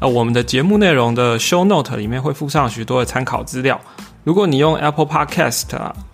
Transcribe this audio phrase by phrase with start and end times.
[0.00, 3.80] 呃，我们的节目内容的 Show Note 里面会附上许多的参考资料。
[4.22, 5.64] 如果你用 Apple Podcast、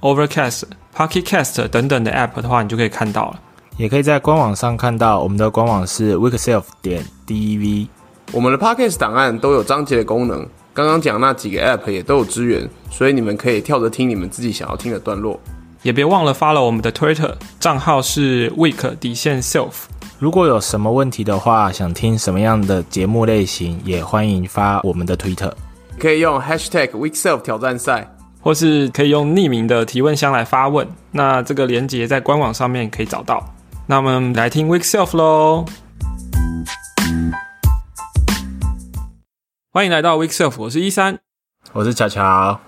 [0.01, 0.63] Overcast、
[0.97, 3.41] Pocket Cast 等等的 App 的话，你就可以看到了。
[3.77, 7.89] 也可以在官网上看到，我们的官网是 weekself 点 dev。
[8.33, 15.39] 我们的 Podcast 档案都有章节的功能，刚刚讲那几个 App 也都有支援，所以你们可以跳着听你们自己想要听的段落。
[15.83, 19.73] 也别忘了 follow 我们的 Twitter 账号是 week 底线 self。
[20.25, 25.53] 如果有什么问题的话，想听什么样的节目类型，也欢迎发我们的 Twitter，
[25.99, 30.89] 可以用 Hashtag weekself 挑战赛，或是可以用匿名的提问箱来发问。
[31.11, 33.55] 那这个连接在官网上面可以找到。
[33.87, 35.67] 那我们来听 Week Self 喽。
[39.73, 41.19] 欢迎来到 Week Self，我是一三，
[41.75, 42.61] 我是巧巧。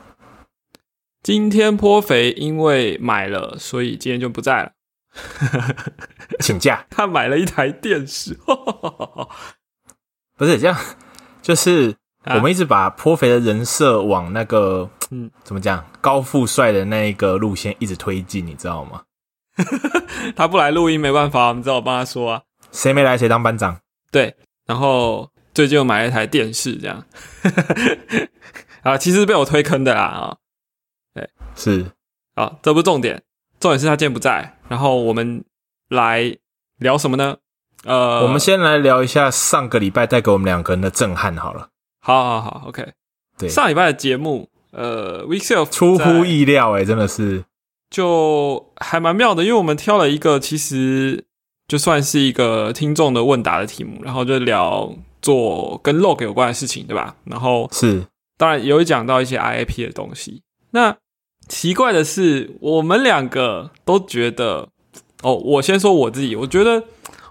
[1.23, 4.73] 今天颇肥因为买了，所以今天就不在了。
[6.41, 6.85] 请假。
[6.91, 8.35] 他买了一台电视，
[10.37, 10.77] 不是这样，
[11.43, 19.03] 就是我们一直把颇肥的人设往那个嗯，怎么讲，高富帅的那一个路线一直推进，你知道吗？
[20.37, 22.43] 他不来录音没办法，我们只好帮他说啊。
[22.73, 23.81] 谁没来谁当班长。
[24.11, 27.05] 对，然后最近又买了一台电视，这样
[28.83, 30.37] 啊，其实被我推坑的啦啊。
[31.15, 31.87] 对，是
[32.35, 33.23] 啊，这不是重点，
[33.67, 34.59] 重点是他今天不在。
[34.69, 35.45] 然后我们
[35.89, 36.37] 来
[36.79, 37.39] 聊什么呢？
[37.85, 41.71] 呃，我们先来聊一下上个礼拜带给我们两个人的震撼好了。
[42.01, 42.93] 好好好，OK。
[43.37, 47.45] 对，上礼拜的节目，呃，Weekself 出乎意料哎，真的是
[47.91, 51.25] 就还蛮妙的，因为我们挑了一个其实
[51.67, 57.17] 就算是一个听众的问答的题目，然后就聊做跟 log 有关的事情，对吧？
[57.25, 58.07] 然后是
[58.37, 60.97] 当然也有讲到一些 IAP 的东西，那。
[61.49, 64.69] 奇怪的是，我们两个都觉得，
[65.23, 66.85] 哦，我先说我自己，我觉得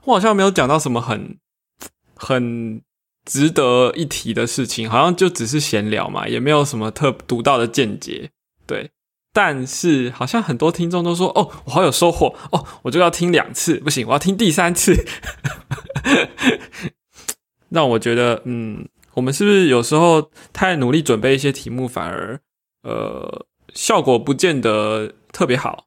[0.05, 1.37] 我好像没有讲到什么很
[2.15, 2.81] 很
[3.25, 8.31] 值得一提的事情，好像就只是闲聊嘛，也没有什么特独到的见解，
[8.65, 8.91] 对。
[9.33, 14.95] 但是好像很多听众都说，哦，我好有收获，哦，我就要听两次，不行，我要听第三次，
[17.67, 22.39] 让我觉得，嗯，我们是不是有时候太努力准备一些题目，反而，
[22.83, 23.45] 呃。
[23.75, 25.85] 效果不见得特别好，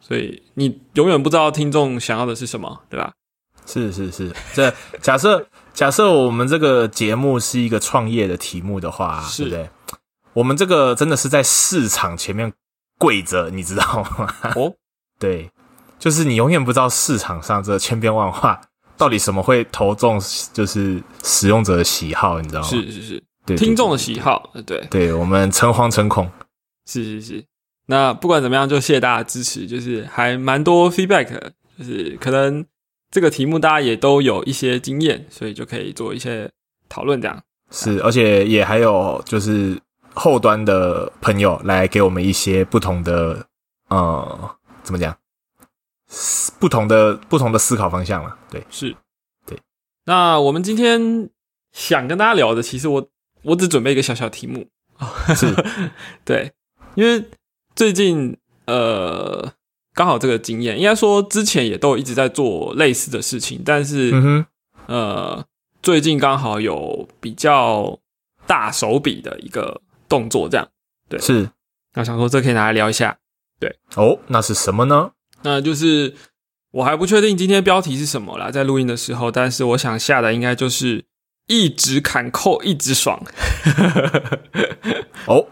[0.00, 3.12] 所以你永远不知道听众想要的是什么，对吧？
[3.66, 9.68] 是是是，这假设假设我们这个节目是一个创业的题目的话，对不对？
[10.34, 12.52] 我们这个真的是在市场前面
[12.98, 14.32] 跪着，你知道吗？
[14.54, 14.72] 哦，
[15.18, 15.50] 对，
[15.98, 18.60] 就是你永远不知道市场上这千变万化，
[18.96, 20.20] 到底什么会投中，
[20.52, 22.68] 就是使用者的喜好，你知道吗？
[22.68, 26.30] 是是是，对，听众的喜好，对，对我们诚惶诚恐。
[26.86, 27.44] 是是是，
[27.86, 31.28] 那不管怎么样，就谢谢大家支持，就是还蛮多 feedback，
[31.76, 32.64] 就是可能
[33.10, 36.48] 这个题目大家也都有一些经验，所以就可以做一些
[36.88, 37.42] 讨论这样。
[37.72, 39.76] 是，而且也还有就是
[40.14, 43.46] 后端的朋友来给我们一些不同的
[43.88, 45.16] 呃，怎么讲，
[46.60, 48.38] 不同的不同的思考方向了。
[48.48, 48.94] 对，是，
[49.44, 49.58] 对。
[50.04, 51.28] 那我们今天
[51.72, 53.08] 想跟大家聊的，其实我
[53.42, 54.68] 我只准备一个小小题目
[55.34, 55.52] 是
[56.24, 56.52] 对。
[56.96, 57.24] 因为
[57.76, 58.36] 最近
[58.66, 59.52] 呃
[59.94, 64.44] 刚好这个经验，应该说之前也都一直在做类似的事情，但是嗯
[64.86, 65.44] 呃
[65.82, 67.98] 最近刚好有比较
[68.46, 70.68] 大手笔的一个动作，这样
[71.08, 71.20] 对。
[71.20, 71.48] 是。
[71.94, 73.16] 那想说这可以拿来聊一下，
[73.60, 73.78] 对。
[73.94, 75.12] 哦，那是什么呢？
[75.42, 76.14] 那就是
[76.72, 81.04] 我还不确定今天标题是什么啦，在录音的时候，但是我想下的应该就是
[81.46, 83.22] 一直砍扣一直爽。
[85.26, 85.46] 哦。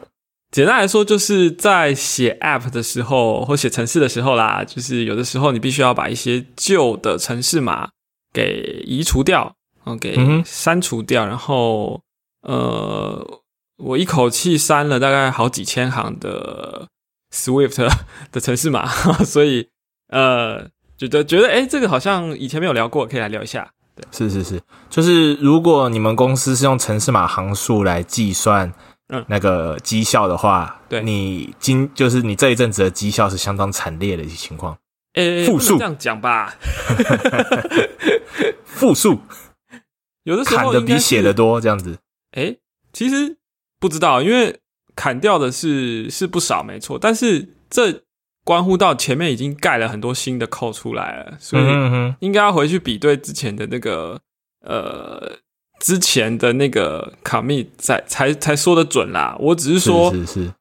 [0.55, 7.89] 简单来说，就是在写 App 的时候或写程式的时候啦，就是有的时候你必须要把一些旧的程式码
[8.33, 11.27] 给移除掉，嗯，给删除掉。
[11.27, 12.01] 然后，
[12.43, 13.41] 呃，
[13.79, 16.87] 我一口气删了大概好几千行的
[17.35, 17.91] Swift
[18.31, 18.87] 的程式码，
[19.27, 19.67] 所以，
[20.11, 23.69] 呃，觉得觉得，哎，这个好像以前没有聊过，可以来聊一下。
[23.97, 28.73] 对，是是是，就是如果你们公司是用程式码行数来计算。
[29.09, 31.03] 嗯，那个绩效的话，对。
[31.03, 34.77] 你今就是你这一阵子的绩效是相当惨烈的一些情况。
[35.15, 35.79] 诶，负数。
[35.79, 36.55] 这样讲吧，
[38.65, 39.21] 负数。
[40.25, 41.99] 有的时候砍的比写的多，这样子。
[42.33, 42.59] 诶，
[42.93, 43.37] 其实
[43.79, 44.59] 不知道，因为
[44.97, 48.03] 砍掉的是是不少，没错，但是这
[48.43, 51.65] 关乎到前面已经盖了很多新的扣出来了，所以
[52.21, 54.21] 应该要回去比对之前的那个
[54.61, 55.37] 呃
[55.85, 59.37] 之前的那个 commit 才才才说的准啦。
[59.39, 60.53] 我只是说，是是是，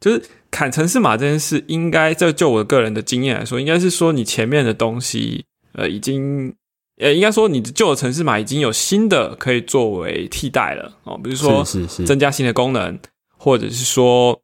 [0.00, 5.44] 就是砍城市码这件事，应该这就我个人的经验来说，应该是说你前面的东西
[5.74, 6.52] 呃已经。
[6.96, 12.96] 呃，应该说你的旧的城市码已经有新的可以作为替代了哦，比如说是是是，增加新的功能，
[13.36, 14.40] 或者是说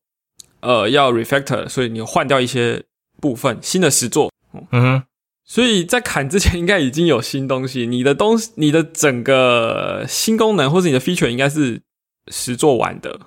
[0.58, 2.82] 呃要 refactor，所以你换掉一些
[3.20, 4.32] 部分新的实作，
[4.72, 5.02] 嗯哼，
[5.50, 11.82] 所以在砍之前应该已经有新东西，你的东西你的整个新功能或者你的 feature 应该是
[12.28, 13.18] 实做完的，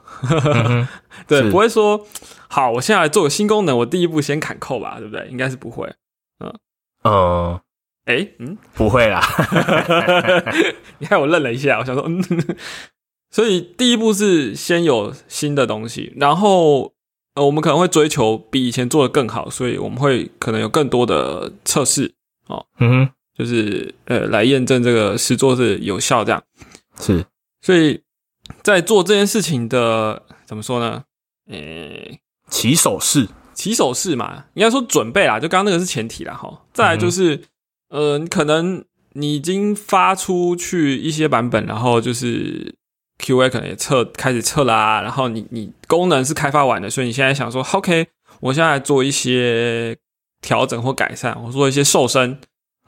[1.28, 2.08] 对，不会说
[2.48, 5.28] 好我现在来做个新功能，我第一步先砍扣吧，对不对？
[5.30, 5.94] 应该是不会。
[6.40, 6.54] 嗯。
[7.04, 7.62] 呃，
[8.06, 9.22] 哎，嗯，不会啦，
[11.00, 12.24] 你看我愣了一下，我想说，嗯，
[13.32, 16.93] 所以第一步是先有新的东西，然后
[17.36, 22.14] 呃，我们可能会追求比以前做的更好，所以我们会可能有更多的测试，
[22.80, 26.44] 嗯哼，就是呃来验证这个实做是有效这样。
[27.00, 27.26] 是
[27.62, 28.02] 所以
[28.62, 31.04] 在做这件事情的怎么说呢？
[31.50, 32.20] 诶、
[32.50, 36.62] 起手式，起手式嘛，应该说准备啦，就刚刚那个是前提啦哈。
[36.72, 37.42] 再来就是，
[37.90, 42.76] 呃，可能你已经发出去一些版本，然后就是
[43.24, 48.08] QA 可能也测开始测啦、然后你你功能是开发完的，所以你现在想说，OK，
[48.42, 49.96] 我现在做一些
[50.42, 52.38] 调整或改善，我做一些瘦身，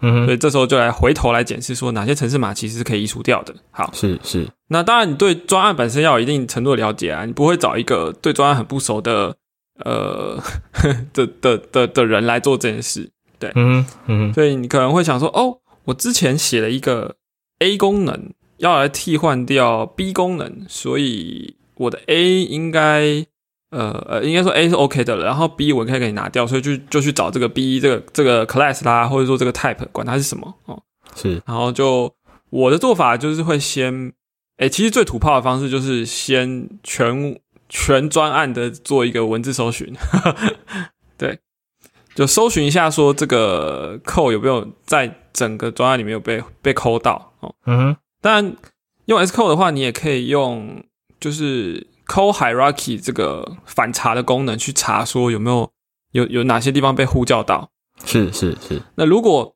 [0.02, 3.56] 嗯，所以这时候就来回头来检视说哪些城市码其实是可以移除掉的。
[3.72, 9.36] 好，是是，那当然，你对专案本身要有一定程度的了解啊，你不会找一个对专案很不熟的
[9.86, 10.38] 呃
[11.14, 13.10] 的的的的人来做这件事，
[13.40, 13.52] 对。
[13.56, 17.16] 嗯嗯，所以你可能会想说，哦，我之前写了一个
[17.60, 23.26] A 功能要来替换掉 B 功能，所以我的 A 应该
[23.72, 30.82] 呃呃，应该说 A 是 OK 的了，然后 B 我可以给你拿掉，所以就就去找这个 B 这个这个 class 啦，或者说这个 type，管它是什么哦，
[31.16, 31.42] 是。
[31.46, 32.14] 然后就
[32.50, 34.14] 我的做法就是会先，
[34.58, 37.38] 诶，其实最土炮的方式就是先全
[37.68, 39.94] 全专案的做一个文字搜寻，
[41.18, 41.40] 对，
[42.14, 47.54] 就搜寻一下说这个扣有没有在整个专案里面有被被抠到哦。
[47.66, 48.56] 嗯哼，当然
[49.06, 50.84] 用 S code 的话，你也可以用
[51.20, 55.72] 就是抠 hierarchy 这个反查的功能去查说有没有
[56.14, 57.70] 有有哪些地方被呼叫到。
[58.04, 59.56] 是是是，那如果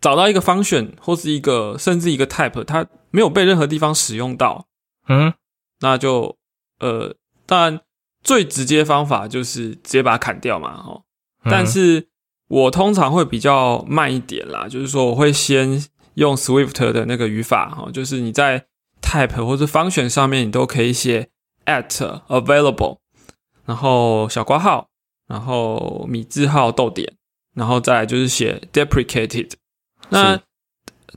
[0.00, 4.66] 找到一个 function 或是一个甚至一个 type，它没有被任何地方使用到，
[5.06, 5.32] 嗯，
[5.78, 6.36] 那就
[6.80, 7.14] 呃，
[7.46, 7.80] 当然
[8.24, 11.04] 最直接方法就是直接把它砍掉嘛，哦。
[11.44, 12.08] 嗯但是
[12.48, 15.80] 我通常会比较慢一点啦，就是说我会先
[16.18, 18.66] 用 Swift 的那个语法，哈，就是你在
[19.00, 21.28] type 或者 function 上面，你都可以写
[21.64, 21.88] at
[22.26, 22.98] available，
[23.64, 24.88] 然后小括号，
[25.28, 27.14] 然后米字号逗点，
[27.54, 29.52] 然后再来就是写 deprecated。
[30.08, 30.40] 那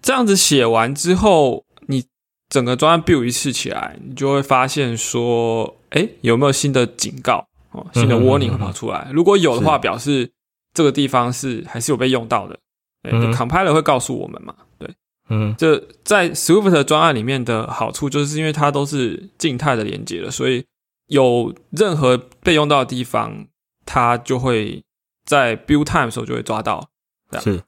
[0.04, 2.06] 这样子写完之后，你
[2.48, 9.10] 整个专案 build 一次起来，你就会发现说，哎，有没有新的警告哦，新的 warning 会嗯跑出来？
[9.12, 10.32] 如果有的话，表示
[10.76, 12.60] 这个地方是还是有被用到的。
[13.04, 14.54] 对、嗯 c o m p i l e r 会告诉我们嘛？
[14.78, 14.90] 对，
[15.30, 20.66] 嗯这在 Swift 专案里面的好处，就是因为它都是静态的连接了，所以
[21.08, 23.48] 有任何被用到的地方，
[23.86, 24.84] 它就会
[25.26, 26.90] 在 build time 的时候就会抓到。
[27.40, 27.64] 是，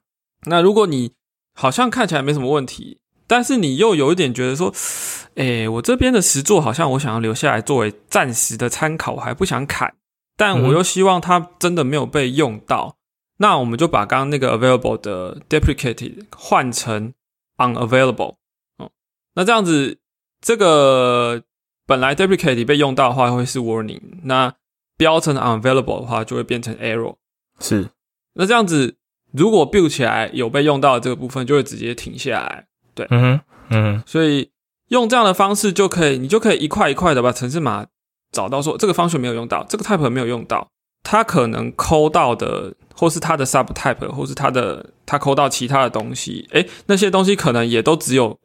[0.46, 1.12] 那如果你
[1.54, 4.72] 好像看起来没什么问题，但是你又有一点觉得说，
[5.36, 9.94] 哎，我这边的实作好像我想要留下来作为暂时的参考，我还不想砍，
[10.36, 12.96] 但我又希望它真的没有被用到，
[13.38, 17.12] 那我们就把刚刚那个 available 的 deprecated 换成
[17.56, 18.36] unavailable
[18.78, 18.90] 哦，
[19.34, 19.98] 那这样子
[20.40, 21.42] 这个
[21.86, 24.54] 本来 deprecated 被用到的话会是 warning，那
[24.96, 27.16] 标成 unavailable 的话就会变成 error。
[27.60, 27.90] 是，
[28.34, 28.96] 那这样子，
[29.32, 32.66] 如果 build 起来有被用到的这个部分，就会直接停下来。
[32.94, 34.50] 对嗯哼，嗯哼，所以
[34.88, 37.86] 用这样的方式就可以，你就可以一块一块的把城市码
[38.30, 40.70] 找到说这个 function 没有用到，这个 type 没有用到，
[41.04, 48.36] 它可能抠到的，或是他的 sub type，或是他的他抠到其他的东西，诶，那些东西可能也都只有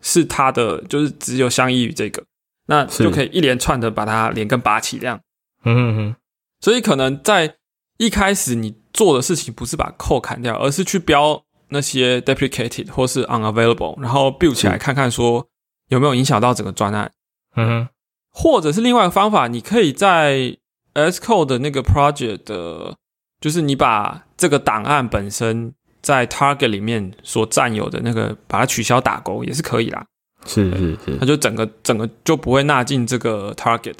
[0.00, 2.24] 是他的，就是只有相依于这个，
[2.66, 5.20] 那就可以一连串的把它连根拔起这样。
[5.64, 6.16] 嗯哼哼，
[6.60, 7.56] 所以可能在
[7.98, 15.46] 一开始你做的事情不是把扣砍掉，而是去标那些 deprecated 或是 unavailable，然后 build 起来看看说
[15.88, 17.12] 有没有影响到整个专案，
[17.56, 17.88] 嗯哼，
[18.30, 20.56] 或者是另外一个方法，你可以在
[20.94, 22.96] S Code 的那个 project 的，
[23.40, 30.04] 就是你把这个档案本身在 target 里面所占有的那个，把它取消打勾也是可以啦。
[30.46, 33.96] 是是是它，就整个整个就不会纳进这个 target。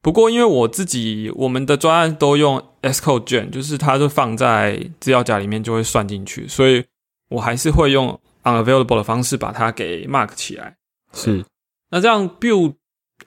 [0.00, 6.84] 不过因为我自己我们的专案都用 S code 卷，就是它就放在资料夹里面就会算进去，所以
[7.30, 10.76] 我还是会用 unavailable 的方式把它给 mark 起来。
[11.12, 11.44] 是
[11.90, 12.74] 那这样 build，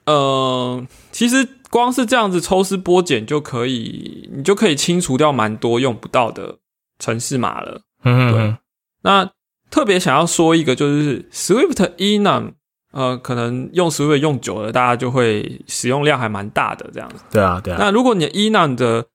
[0.06, 6.58] 呃，其实光是这样子抽丝剥茧就可以，你就可以清除掉蛮多用不到的
[6.98, 7.80] 城市码了。
[8.04, 8.58] 对嗯嗯
[9.02, 9.30] 那
[9.70, 12.52] 特别想要说一个，就是 Swift enum，
[12.92, 17.24] 呃，可能用 Swift 用久了，大家就会使用量还蛮大的这样子。
[17.30, 19.06] 对啊对啊，那如果你的 enum 的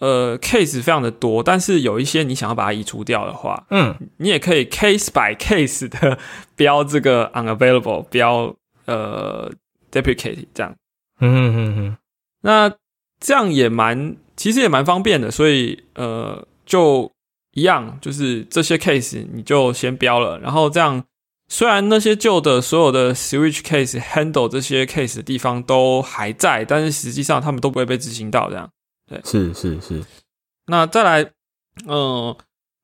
[0.00, 6.18] 呃 case 非常的多，但是有一些你想要把它移除掉的话，嗯你也可以 case by case 的
[6.56, 8.56] 标这个 unavailable，标
[8.86, 9.52] 呃
[9.92, 10.74] deprecate 这样。
[11.20, 11.96] 嗯嗯嗯嗯，
[12.46, 12.72] 那
[13.20, 17.10] 这样也蛮，其实也蛮方便的，所以呃，就
[17.54, 21.02] 一样，就是这些 case 你就先标了，然后这样，
[21.48, 28.70] 虽然那些旧的所有的 switch case handle 这些 case 的地方都还在，但是实际上他们都不会被执行到这样。
[29.10, 30.04] 对是是是，
[30.66, 31.28] 那再来，
[31.86, 32.36] 呃，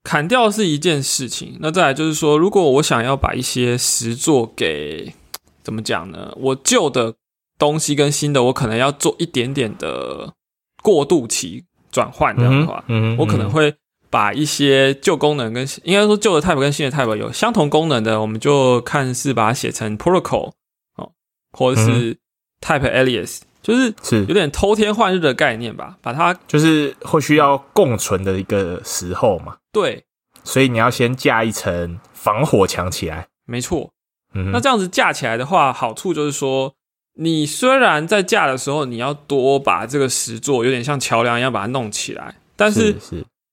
[0.02, 5.14] 砍掉是一件事情，那再来就是说，如果我想要把一些实作给
[5.62, 6.32] 怎么讲呢？
[6.36, 7.14] 我旧的
[7.62, 10.34] 东西跟新的，我可能要做一点点的
[10.82, 13.72] 过渡期转换，这样的话，嗯，我可能会
[14.10, 20.50] 把一些旧功能跟应该说旧的 type 跟新的 type 有相同功能的，我们就看是把它写成 protocol
[20.96, 21.12] 哦，
[21.52, 22.18] 或者是
[22.60, 24.24] type alias，、就是是。
[24.26, 30.04] 有点偷天换日的概念吧，把它就是会需要共存的一个时候嘛，对，
[30.42, 33.28] 所以你要先架一层防火墙起来。
[33.46, 33.90] 没错。
[34.34, 36.74] 嗯，那这样子架起来的话，好处就是说，
[37.14, 42.94] 你虽然在架的时候，你要多把这个石座有点像桥梁一样把它弄起来，但是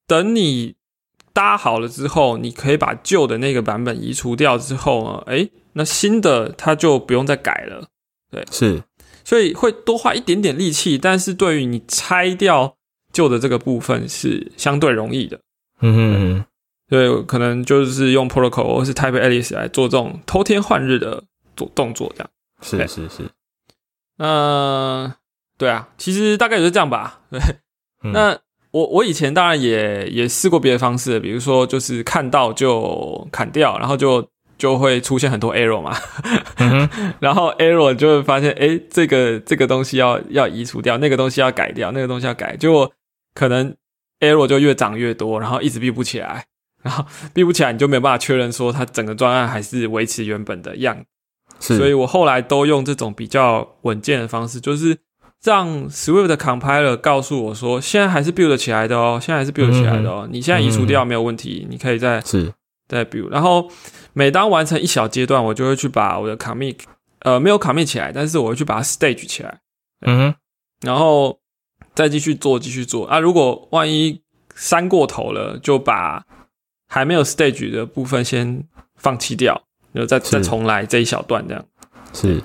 [0.08, 0.76] 等你
[1.34, 7.88] 搭好了之后，你可以把旧的那个版本移除掉之后呢，诶，那新的它就不用再改了，
[8.32, 8.84] 对是，
[9.24, 12.76] 所以会多花一点点力气，但是对于你拆掉
[13.12, 15.40] 旧的这个部分是相对容易的。
[15.82, 16.46] 嗯哼嗯
[16.90, 21.24] 所以可能就是用 protocol 或是 type Alice 来做这种偷天换日的
[21.56, 22.30] 做动作，这样。
[22.62, 23.30] 是是是，
[24.20, 25.16] 那
[25.58, 27.22] 对啊，其实大概也是这样吧。
[27.32, 27.40] 对，
[28.04, 28.12] 嗯。
[28.14, 28.38] 那
[28.72, 35.98] 我我以前当然也也试过别的方式，比如说就是看到就砍掉，然后就就会出现很多 error 嘛，
[37.20, 42.92] 然后 error 就会发现，诶，这个这个东西要要移除掉，那个东西要改掉，那个东西要改，就
[43.34, 43.76] 可能
[44.20, 46.46] error 就越长越多，然后一直闭不起来，
[46.84, 51.06] 然后闭不起来，你就没有办法确认说它整个专案还是维持原本的样子。
[51.06, 51.19] 是，
[51.60, 54.98] 所以我后来都用这种比较稳健的方式，就是
[55.44, 62.54] 让 Swift 的 compiler 告诉我说，现在还是 build 起来的哦，现在还是 build 起来的哦，你现在移除掉没有问题，你可以再是。
[62.88, 63.30] 再 build。
[63.30, 63.70] 然后
[64.14, 66.76] 每当完成一小阶段，我就会去把我的 commit
[67.20, 69.60] 呃没有 commit 起来，但是我会去把它 stage 起来，
[70.08, 70.34] 嗯，
[70.82, 71.40] 然后
[71.94, 73.06] 再继续做，继续做。
[73.06, 73.20] 啊。
[73.20, 74.22] 如果万一
[74.56, 76.26] 删过头了，就把
[76.88, 78.64] 还没有 stage 的部分先
[78.96, 81.66] 放弃掉，然后再再重来这一小段这样。
[82.14, 82.42] 是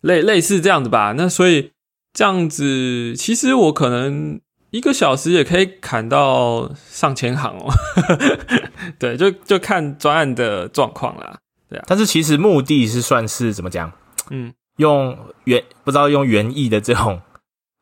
[0.00, 1.12] 类类似这样子吧。
[1.16, 1.72] 那所以
[2.12, 7.72] 这样子，其实我可能一个小时也可以砍到上千行哦。
[8.98, 11.38] 对，就就看专案的状况啦。
[11.68, 13.90] 对啊但是其实目的是算是怎么讲？
[14.30, 17.20] 嗯，用原不知道用原意的这种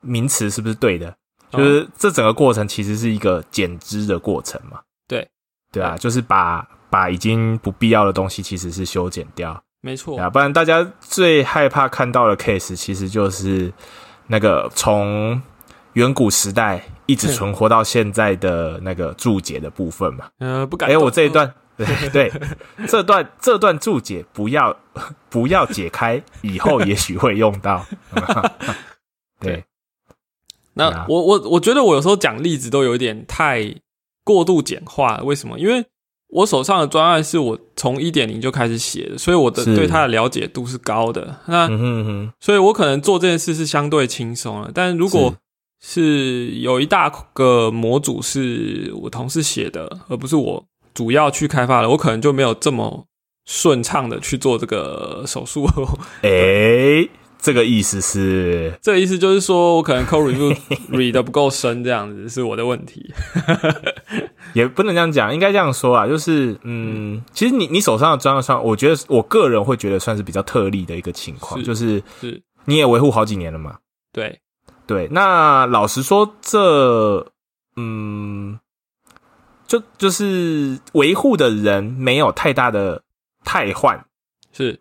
[0.00, 1.10] 名词是不是对的？
[1.50, 4.80] 哦 就是这整个过程其实是一个减脂的过程嘛。
[5.06, 5.28] 对，
[5.70, 13.72] 对啊，就是把把已经不必要的东西其实是修剪掉，没错，啊，不然大家最害怕看到的 case 其实就是
[14.28, 15.42] 那个从
[15.94, 20.28] 远古时代一直存活到现在的那个注解的部分嘛。
[20.38, 21.02] 呃，不敢哎、动。
[21.02, 22.32] 我这一段， 对对，
[22.86, 24.76] 这段这段注解不要
[25.28, 27.84] 不要解开，以后也许会用到。
[29.40, 29.64] 对，
[30.74, 33.74] 那我我我觉得我有时候讲例子都有一点太
[34.22, 35.24] 过度简化了。
[35.24, 35.58] 为什么？
[35.58, 35.84] 因为
[36.34, 41.38] 我手上的专案是我从一点零就开始写的，所以我的是对它的了解度是高的。
[41.46, 44.68] 那嗯哼嗯哼，所以我可能做这件事是相对轻松了。
[44.74, 45.32] 但如果
[45.80, 53.06] 是有一大个模组是我同事写的，而不是我主要去开发的，我可能就没有这么
[53.46, 55.68] 顺畅的去做这个手术。
[56.22, 57.08] 哎、
[57.44, 60.56] 这个意思是这个意思就是说我可能 code review
[60.90, 63.12] read 的不够深，这样子是我的问题。
[64.54, 73.76] 也不能这样讲，应该这样说啊，就是嗯，其实你你手上的专案算，我觉得我个人会觉得算是比较特例的一个情况，是就是是，你也维护好几年了嘛。
[74.10, 74.40] 对，
[74.86, 77.30] 对，那老实说，这
[77.76, 78.58] 嗯，
[79.66, 83.02] 就就是维护的人没有太大的
[83.44, 84.02] 汰换，
[84.50, 84.80] 是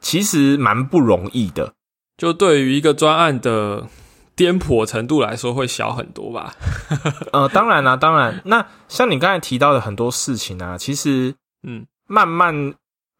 [0.00, 1.74] 其实蛮不容易的。
[2.20, 3.88] 就对于一个专案的
[4.36, 6.54] 颠簸程度来说，会小很多吧？
[7.32, 8.42] 呃，当然啦、当然。
[8.44, 11.34] 那像你刚才提到的很多事情啊，其实
[11.66, 12.74] 嗯，慢慢，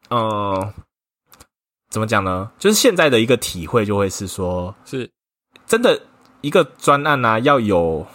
[0.09, 0.71] 呃，
[1.89, 2.51] 怎么讲呢？
[2.59, 5.09] 就是现在的一个体会就会是说，是
[5.65, 5.99] 真的
[6.41, 8.05] 一个专案啊，要有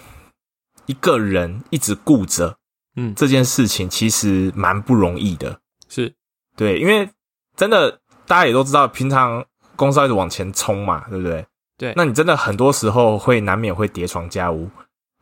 [0.87, 2.57] 一个人一直顾着
[2.95, 5.59] 嗯这件事情，其实蛮不容易的。
[5.88, 6.14] 是，
[6.57, 7.11] 对，因为
[7.57, 9.45] 真的大家也都知道，平常
[9.76, 11.47] 公司要一直往前冲嘛，对不对？
[11.78, 14.71] 对那你真的很多时候会难免会叠床架屋。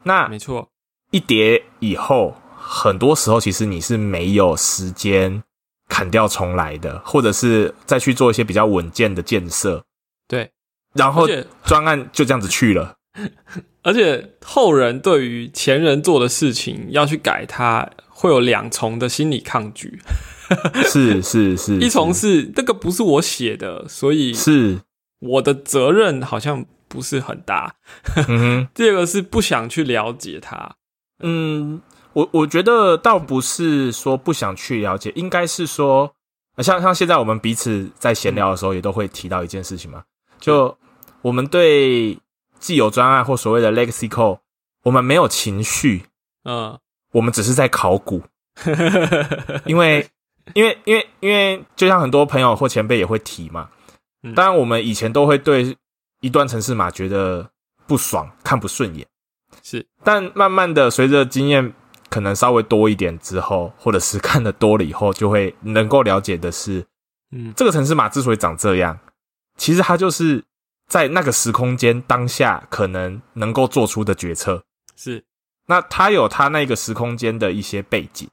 [0.05, 0.69] 那没错，
[1.11, 5.43] 一叠以后，很多时候其实你是没有时间
[5.89, 9.85] 砍掉重来的，或者是再去做一些比较稳健的建设，
[10.29, 10.51] 对，
[10.95, 11.27] 然后
[11.65, 12.95] 专案就这样子去了。
[13.83, 20.01] 而且后人对于前人做的事情要去改它，会有两重的心理抗拒。
[20.87, 22.45] 是 是是， 一重是。
[22.47, 24.81] 这个不是我写的，所以是，
[25.21, 27.75] 我的责任好像不是很大。
[28.17, 30.77] 嗯哼， 第二个是不想去了解它。
[31.21, 31.81] 嗯，
[32.13, 36.15] 我我觉得倒不是说不想去了解，应该是说，
[36.57, 40.03] 呃像像现在我们彼此在闲聊的时候，也都会提到一件事情嘛，
[40.41, 40.77] 就
[41.23, 42.19] 我们对
[42.59, 44.39] 既有专案或所谓的 legacy code，
[44.83, 46.05] 我们没有情绪，
[46.45, 46.79] 嗯，
[47.13, 48.23] 我们只是在考古，
[49.65, 50.07] 因为
[50.53, 53.71] 因为因为因为就像很多朋友或前辈也会提嘛，
[54.23, 55.77] 嗯当然我们以前都会对
[56.21, 57.51] 一段城市码觉得
[57.87, 59.07] 不爽、看不顺眼。
[59.63, 61.73] 是但慢慢的，随着经验
[62.11, 66.85] 可能稍微多一点之后，或者是看的多了以后，就会能够了解的是，
[67.31, 68.99] 嗯这个城市码之所以长这样，
[69.57, 70.45] 其实它就是
[70.89, 74.63] 在那个时空间当下可能能够做出的决策。
[74.97, 75.25] 是，
[75.67, 78.29] 那它有它那个时空间的一些背景。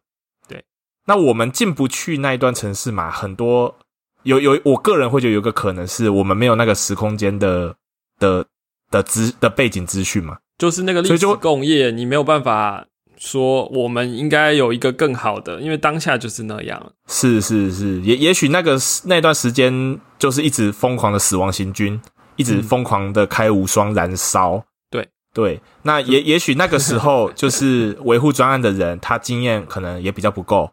[1.05, 3.75] 对，那我们进不去那一段城市嘛，很多
[4.23, 7.75] 有有，我个人会觉得有个可能是我们没有那个时空间的
[8.19, 8.45] 的
[8.89, 10.37] 的资的背景资讯嘛。
[10.57, 12.85] 就是那个历史工业，你没有办法
[13.17, 16.91] 说我们应该有一个更好的，因为当下就是那样。
[17.07, 21.99] 是是是，也也许那个那段时间就是一直疯狂的死亡行军，
[22.35, 24.63] 一直嗯疯狂的开无双燃烧。
[24.91, 30.71] 对对，那也也许那个时候就是维护专案的人，他经验可能也比较不够。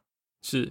[0.51, 0.71] 是，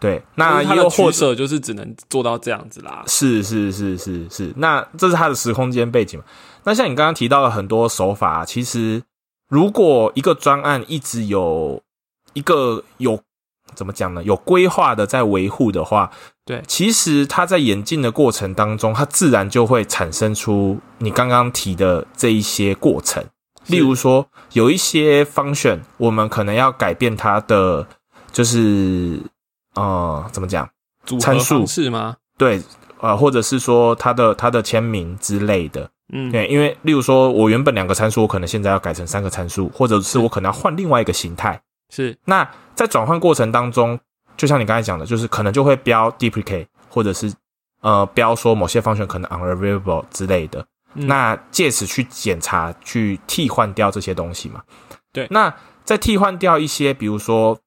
[0.00, 3.04] 对，那就是他的取又或者就是只能做到这样子啦。
[3.06, 6.24] 是是是是是，那这是他的时空间背景嘛？
[6.64, 9.02] 那像你刚刚提到的很多手法，其实
[9.50, 11.82] 如果一个专案一直有
[12.32, 13.20] 一个有
[13.74, 14.24] 怎么讲呢？
[14.24, 16.10] 有规划的在维护的话，
[16.46, 23.22] 对其实它在演进的过程当中，它自然就会产生出你刚刚提的这一些过程。
[23.66, 27.86] 例如说，有一些 function，我们可能要改变它的，
[28.32, 29.20] 就是
[29.74, 30.68] 呃，怎么讲？
[31.20, 32.16] 参数是吗？
[32.36, 32.62] 对，
[33.00, 35.90] 呃，或者是说它的它的签名之类的。
[36.12, 41.60] 嗯，对，因为例如说，我原本两个参数，我可能现在要改成三个参数，或者是我可能要换另外一个形态。
[41.90, 43.98] 是那在转换过程当中，
[44.36, 47.32] 就像你刚才讲的，就是可能就会标 duplicate，或者是
[47.80, 50.60] 呃标说某些方选可能 unavailable 之类的。
[50.94, 54.62] 嗯那借此去检查、去替换掉这些东西嘛？
[55.12, 57.58] 对那再替换掉一些，比如说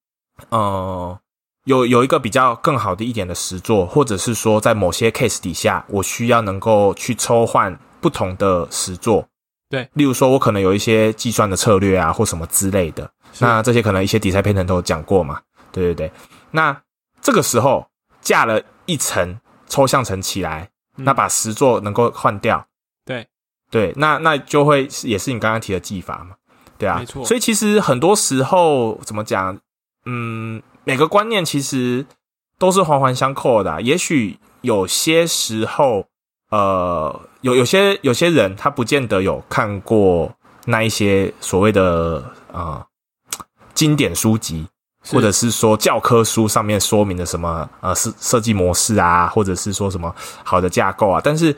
[0.50, 1.20] 呃。
[1.66, 9.28] 有有一个比较更好的一点的实作，或者是说在某些 case 底下，我需要能够去抽换不同的实作。
[9.70, 13.08] 对，例如说，我可能有一些计算的策略啊，或什么之类的。
[13.38, 15.40] 那这些可能一些 design pattern 都有讲过嘛？
[15.72, 16.12] 对对对。
[16.50, 16.76] 那
[17.22, 17.88] 这个时候
[18.22, 22.66] 架了一层抽象层起来，嗯那把实作能够换掉。
[23.06, 23.28] 对
[23.70, 26.36] 对，那那就会也是你刚刚提的技法嘛？
[26.80, 29.56] 对啊，没错所以其实很多时候怎么讲？
[30.06, 32.06] 嗯，每个观念其实
[32.58, 36.06] 都是环环相扣的啊、也许有些时候，
[36.50, 40.32] 呃，有有些有些人他不见得有看过
[40.66, 42.86] 那一些所谓的呃
[43.74, 44.68] 经典书籍，
[45.06, 51.56] 或者是说教科书上面说明的什么呃设设计模式啊，或者是说什么好的架构啊，但是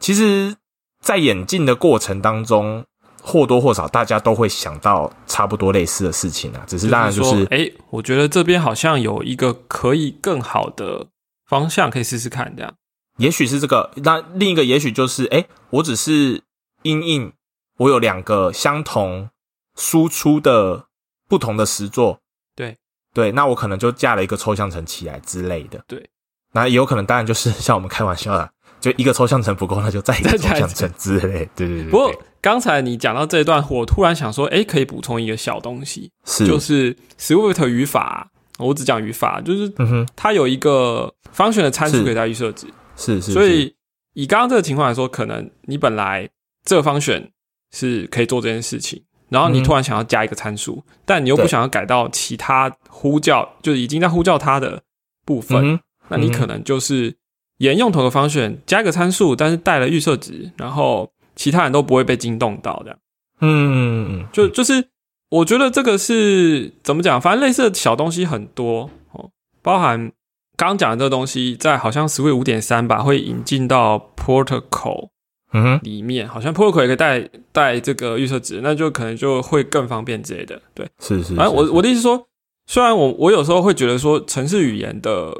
[0.00, 0.56] 其实，
[1.00, 2.84] 在演进的过程当中，
[3.24, 11.06] 或多或少大家都会想到差不多类似的事情啊，只是当然就是说，哎、我觉得这边好像有一个可以更好的
[11.46, 12.74] 方向，可以试试看，这样。
[13.18, 16.42] 也许是这个，那另一个也许就是，哎，我只是
[16.82, 17.32] 因应
[17.78, 19.30] 我有两个相同
[19.76, 20.86] 输出的
[21.28, 22.18] 不同的实作，
[22.56, 22.76] 对。
[23.14, 26.08] 对，那我可能就架了一个抽象层起来之类的，对，
[26.52, 28.50] 那也有可能，当然就是 像我们开玩笑的，
[28.82, 31.90] 就一个抽象层不够，那就再一个抽象层之类，对对对对。
[31.90, 36.44] 不过对刚才你讲到这一段，我突然想说，哎、可以补充一个小东西，是。
[36.44, 39.72] 就是 Swift 语法，我只讲语法，就是
[40.16, 42.66] 它有一个 function 的参数是可以再去设置。
[42.96, 43.72] 是是，所以
[44.14, 46.28] 以刚刚这个情况来说，可能你本来
[46.64, 47.30] 这个方选
[47.70, 54.82] 是可以做这件事情，然后你嗯突然想要加一个参数，但你又不想要改到其他呼叫，就是已经在呼叫它的
[55.24, 57.16] 部分，那你可能就是
[57.62, 62.98] 沿用同个方选加一个参数，但是带了预设值，然后其他人都不会被惊动到，这样
[63.40, 64.88] 嗯就就是
[65.30, 67.20] 我觉得这个是怎么讲？
[67.20, 69.30] 反正类似的小东西很多哦，
[69.62, 70.10] 包含
[70.56, 75.10] 刚刚讲的这个东西，在好像 Swift 五点三吧，会引进到 Protocol
[75.52, 80.60] 嗯，里面，好像 Protocol 也可以带带这个预设值，那就可能就会更方便之类的。
[80.74, 82.26] 对，是是，反正我我的意思说，
[82.66, 85.32] 虽然我我有时候会觉得说，程式语言的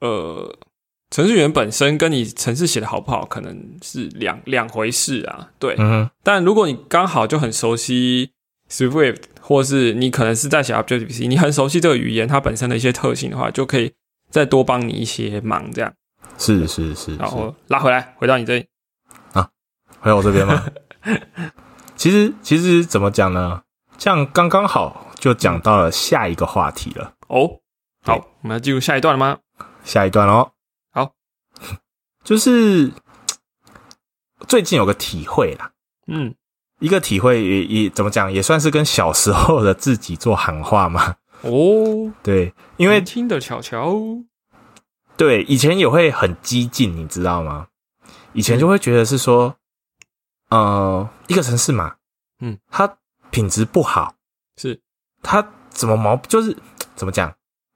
[0.00, 0.52] 呃，
[1.12, 5.50] 程序员本身跟你程式写的好不好，可能是两两回事啊。
[5.58, 8.32] 对，嗯，但如果你刚好就很熟悉
[8.70, 13.92] Swift，或是你可能是在写 Objective C，你很熟悉这个语言它本身的一些特性的话，就可以
[14.30, 15.92] 再多帮你一些忙，这样。
[16.38, 18.66] 是是是，是然后拉回来，回到你这里
[19.34, 19.50] 啊。
[20.00, 20.64] 回到我这边吗？
[21.94, 23.62] 其实其实怎么讲呢？
[23.98, 27.60] 这样刚刚好就讲到了下一个话题了，哦，
[28.02, 29.38] 好，我们要进入下一段了吗？
[29.84, 30.52] 下一段哦。
[32.22, 32.90] 好，就是
[34.48, 35.72] 最近有个体会啦，
[36.06, 36.34] 嗯，
[36.78, 41.16] 一个体会也也怎么讲，也算是跟小时候的自己做喊话嘛。
[41.42, 43.96] 哦， 对，因为听的巧巧，
[45.16, 47.66] 对以前也会很激进，你知道吗？
[48.32, 49.56] 以前就会觉得是说，
[50.48, 51.96] 呃，一个城市嘛，
[52.40, 52.96] 嗯，它
[53.30, 54.14] 品质不好，
[54.56, 54.80] 是。
[55.22, 56.56] 它怎么毛就是
[56.96, 57.32] 怎么讲？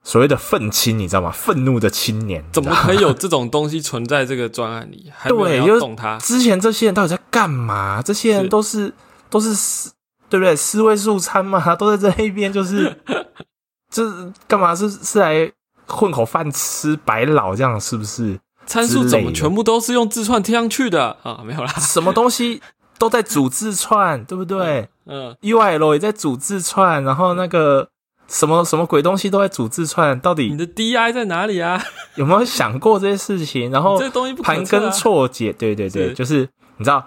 [0.07, 1.29] 所谓的愤青，你知道吗？
[1.31, 5.11] 愤怒的青年，怎么可以有这种东西存在这个专案里？
[5.27, 6.17] 对就是要动它？
[6.19, 8.01] 之前这些人到底在干嘛？
[8.01, 8.93] 这些人都是
[9.29, 9.91] 都是四
[10.29, 10.55] 对不对？
[10.55, 12.95] 四位数餐嘛， 都在这一边，就是
[13.91, 14.09] 这
[14.47, 14.73] 干嘛？
[14.73, 15.51] 是是来
[15.85, 17.77] 混口饭吃白老这样？
[17.77, 18.39] 是不是？
[18.65, 21.41] 参数怎么全部都是用字串贴上去的啊？
[21.45, 22.61] 没有啦，什么东西
[22.97, 27.89] 都在组字串，对不对嗯，？UIL 也在组字串，然后那个
[28.27, 31.81] 什么什么鬼东西都在组字串，到底你的 DI 在哪里啊？
[32.15, 33.71] 有没有想过这些事情？
[33.71, 37.05] 然后你这东西盘根错节，对对对，是就是你知道，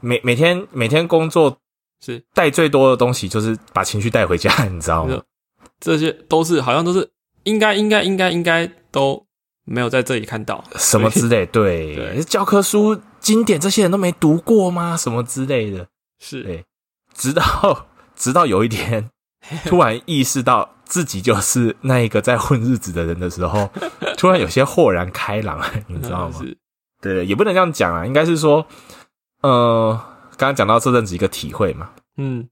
[0.00, 1.58] 每每天每天工作
[2.04, 5.20] 是带最多的东西就是把情绪带回家，你知道吗？
[5.80, 7.10] 这些都是好像都是
[7.44, 9.26] 应该应该应该应该都
[9.64, 14.96] 没有在这里看到什么之类，对，对教科书经典这些人都没读过吗？
[14.96, 15.86] 什么之类的，
[16.18, 16.64] 是对
[17.14, 19.10] 直到直到有一天，
[19.66, 23.70] 突然意识到自己就是那一个在混日子的人的时候，
[24.16, 26.40] 突然有些豁然开朗， 你知道吗？
[27.00, 28.66] 对，也不能这样讲啊，应该是说，
[29.42, 29.98] 呃，
[30.36, 32.48] 刚刚讲到这阵子一个体会嘛，嗯。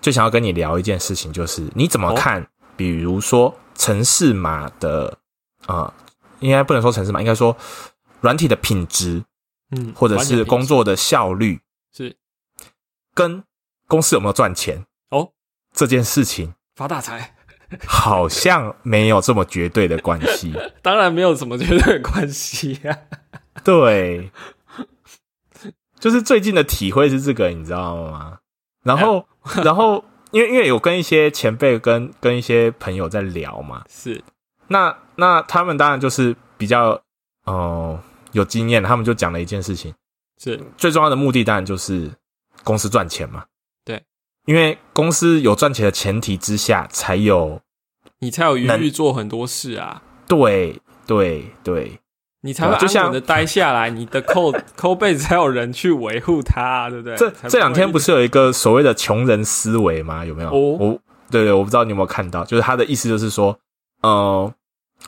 [0.00, 2.14] 就想要跟你聊一件事情，就是你怎么哦。
[2.16, 2.46] 看？
[2.76, 5.18] 比如说城市码的，
[5.66, 5.92] 呃，
[6.38, 7.56] 应该不能说城市码，应该说
[8.20, 9.24] 软体的品质，
[9.72, 11.58] 嗯，或者是工作的效率，
[11.92, 12.14] 是。
[13.14, 13.42] 跟
[13.88, 14.85] 公司有没有赚钱哦，
[15.76, 17.34] 这件事情，发大财，
[17.86, 20.54] 好像没有这么绝对的关系。
[20.82, 22.98] 当然没有什么绝对的关系啊。
[23.62, 24.32] 对，
[26.00, 28.38] 就是最近的体会是这个，你知道吗？
[28.82, 29.28] 然后，
[29.62, 34.22] 然后，因为因为有跟一些前辈跟跟一些朋友在聊嘛，是
[34.68, 36.90] 那那他们当然就是比较
[37.44, 38.00] 哦、呃
[38.32, 39.94] 有经验，他们就讲了一件事情，
[40.42, 42.10] 是最重要的目的当然就是
[42.64, 43.44] 公司赚钱嘛。
[44.46, 47.60] 对，因为公司有赚钱的前提之下，才有
[48.20, 52.00] 你才有余能裕做很多事啊，对对对
[52.42, 57.16] 你才会就像安稳的待下来，你的扣 扣背才有人去维护它啊，对不对？
[57.16, 60.24] 这才这两天不是有一个所谓的穷人思维吗？
[60.24, 60.50] 有没有？
[60.50, 63.58] 哦我对对，我不知道你有没有看到，就是他的意思就是说，
[64.02, 64.52] 呃，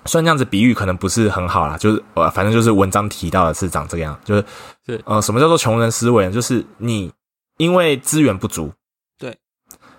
[0.04, 4.44] 虽然这样子比喻可能不是很好啦，就是呃，反正就是文章提到的是长这个样，就是
[4.84, 6.32] 是呃，什么叫做穷人思维呢？
[6.32, 7.12] 就是你
[7.58, 8.72] 因为资源不足，对，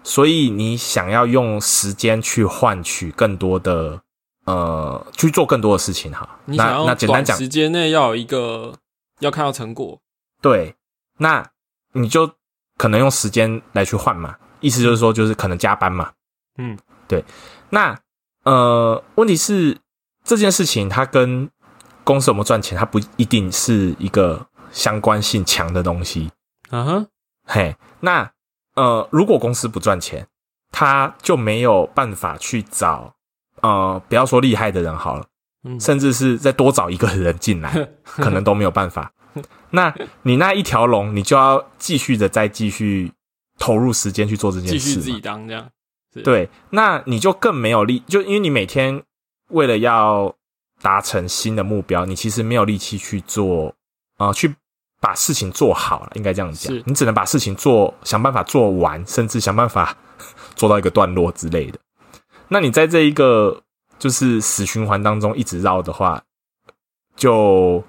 [0.04, 4.02] 所以你想要用时间去换取更多的
[4.46, 6.40] 呃，去做更多的事情哈。
[6.46, 8.74] 那那简单讲，时间内要有一个
[9.20, 10.00] 要看到成果，
[10.42, 10.76] 对，
[11.18, 11.48] 那
[11.94, 12.32] 你就
[12.78, 16.12] 可能用时间来去换嘛，意思就是说，就是可能加班嘛。
[16.58, 17.24] 嗯，对。
[17.70, 18.00] 那
[18.44, 19.78] 呃，问题是
[20.24, 21.50] 这件事情它跟
[22.04, 26.32] 公司有没有赚钱，它不一定是一个相关性强的东西。
[26.70, 27.06] 啊哈，
[27.46, 28.32] 嘿，那
[28.76, 30.28] 呃，如果公司不赚钱，
[30.72, 33.14] 他就没有办法去找
[33.62, 35.26] 呃，不要说厉害的人好了，
[35.64, 39.12] 嗯，甚至是再多找一个人进来， 可能都没有办法。
[39.72, 43.12] 那你那一条龙，你就要继续的再继续
[43.58, 44.80] 投入时间去做这件事。
[44.80, 45.70] 继续自己当这样，
[46.24, 49.04] 对，那你就更没有力，就因为你每天
[49.50, 50.36] 为了要
[50.82, 53.76] 达成新的目标，你其实没有力气去做
[54.18, 54.56] 啊、去
[55.00, 56.74] 把事情做好了，应该这样讲。
[56.86, 59.96] 你只能把事情做，想办法做完，甚至想办法
[60.56, 61.80] 做到一个段落之类的。
[62.48, 63.62] 那你在这一个
[63.98, 66.22] 就是死循环当中一直绕的话，
[67.16, 67.84] 就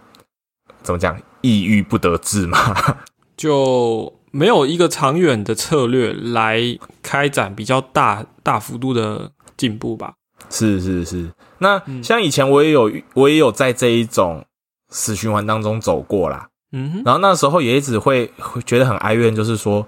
[0.83, 2.59] 怎么讲，抑郁不得志嘛。
[3.37, 6.61] 就没有一个长远的策略来
[7.03, 10.13] 开展比较大大幅度的进步吧。
[10.51, 14.45] 是是是，那嗯像以前我也有我也有在这一种
[14.91, 19.87] 死循环当中走过啦，嗯哼，然后那时候也一直会会觉得很哀怨，就是说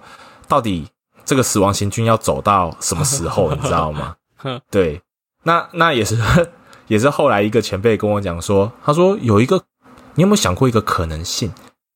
[0.49, 0.87] 到底
[1.25, 4.17] 这个死亡行军要走到什么时候，你知道吗？
[4.37, 5.01] 哼对，
[5.45, 6.19] 那那也是
[6.89, 9.63] 也是后来一个前辈跟我讲说，他说有一个，
[10.15, 11.53] 你有没有想过一个可能性？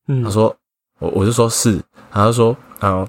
[0.08, 0.56] 嗯他说
[1.00, 3.06] 我我就说是，他就说嗯、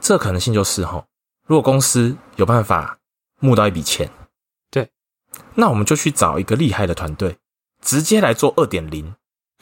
[0.00, 1.04] 这可能性就是哈，
[1.46, 2.98] 如果公司有办法
[3.38, 4.10] 募到一笔钱，
[4.70, 4.90] 对，
[5.54, 7.36] 那我们就去找一个厉害的团队，
[7.80, 9.14] 直接来做二点零。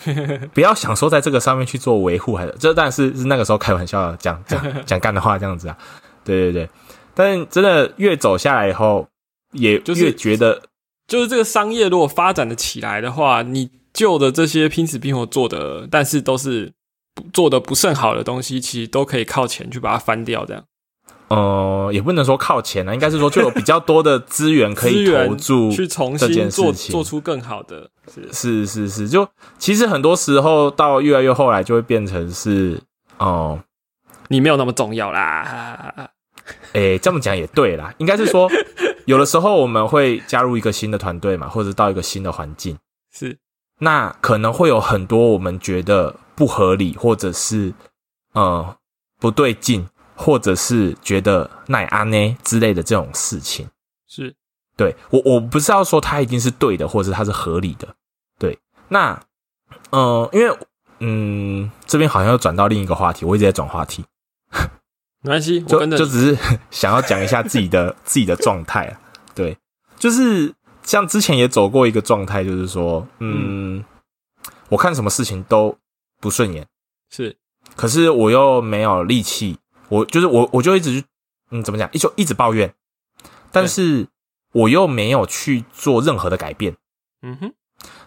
[0.52, 5.76] 不要想说在这个上面去做维护，还是这当然是是那个时候开玩笑讲讲 讲干的话这样子啊，
[6.24, 6.68] 对对对。
[7.14, 9.06] 但真的越走下来以后，
[9.52, 10.62] 也就是越觉得
[11.06, 16.72] 就是这个商业如果发展的起来的话，你旧的这些拼死拼活做的，但是都是
[17.32, 20.64] 做的不甚好的东西，其实都可以靠钱去把它翻掉，这样
[21.34, 27.88] 呃，也不能说靠前啊，应该是说就有比较多的资源可以 投注去重新做做出更好的。
[28.12, 29.26] 是是是是，就
[29.58, 32.78] 其实很多时候到越来越后来，就会变成是
[33.16, 33.58] 哦，
[34.28, 36.10] 你没有那么重要啦。
[36.74, 38.50] 诶、这么讲也对啦，应该是说
[39.06, 42.76] 有的时候我们会加入一个新的团队嘛，或者到一个新的环境，
[43.14, 43.38] 是
[43.78, 47.72] 那可能会有很多我们觉得不合理，或者是
[48.32, 48.76] 呃
[49.20, 53.68] 不对劲，或者是觉得奈安呢之类的这种事情。
[54.06, 54.34] 是，
[54.76, 57.88] 对我，我不是要说它一定是对的，或者是它是合理的。
[58.38, 59.18] 对，那
[59.90, 60.56] 呃，因为
[61.00, 64.04] 嗯，这边好像又转到另一个话题，我一直在转话题，
[65.22, 66.38] 没关系，我就跟着你就只是
[66.70, 69.00] 想要讲一下自己的 自己的状态啊。
[69.34, 69.56] 对，
[69.96, 73.82] 就是像之前也走过一个状态，就是说，嗯，
[74.68, 75.76] 我看什么事情都
[76.20, 76.66] 不顺眼，
[77.10, 77.36] 是
[77.76, 79.58] 可是我又没有力气，
[79.92, 81.04] 我就是我我就一直
[81.50, 82.74] 嗯怎么讲，一就一直抱怨，
[83.50, 84.08] 但是
[84.52, 86.76] 我又没有去做任何的改变。
[87.20, 87.52] 嗯哼，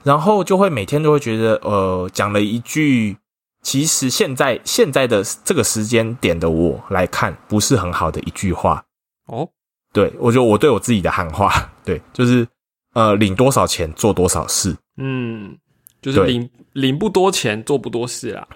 [0.03, 3.17] 然后就会每天都会觉得，呃，讲了一句，
[3.61, 8.83] 其实现在现在的这个时间点的我来看，不是很好的一句话。
[9.27, 9.47] 哦，
[9.93, 12.47] 对我觉得我对我自己的喊话，对，就是
[12.93, 14.75] 呃，领多少钱做多少事。
[14.97, 15.55] 嗯，
[16.01, 18.47] 就是领领不多钱，做不多事啦。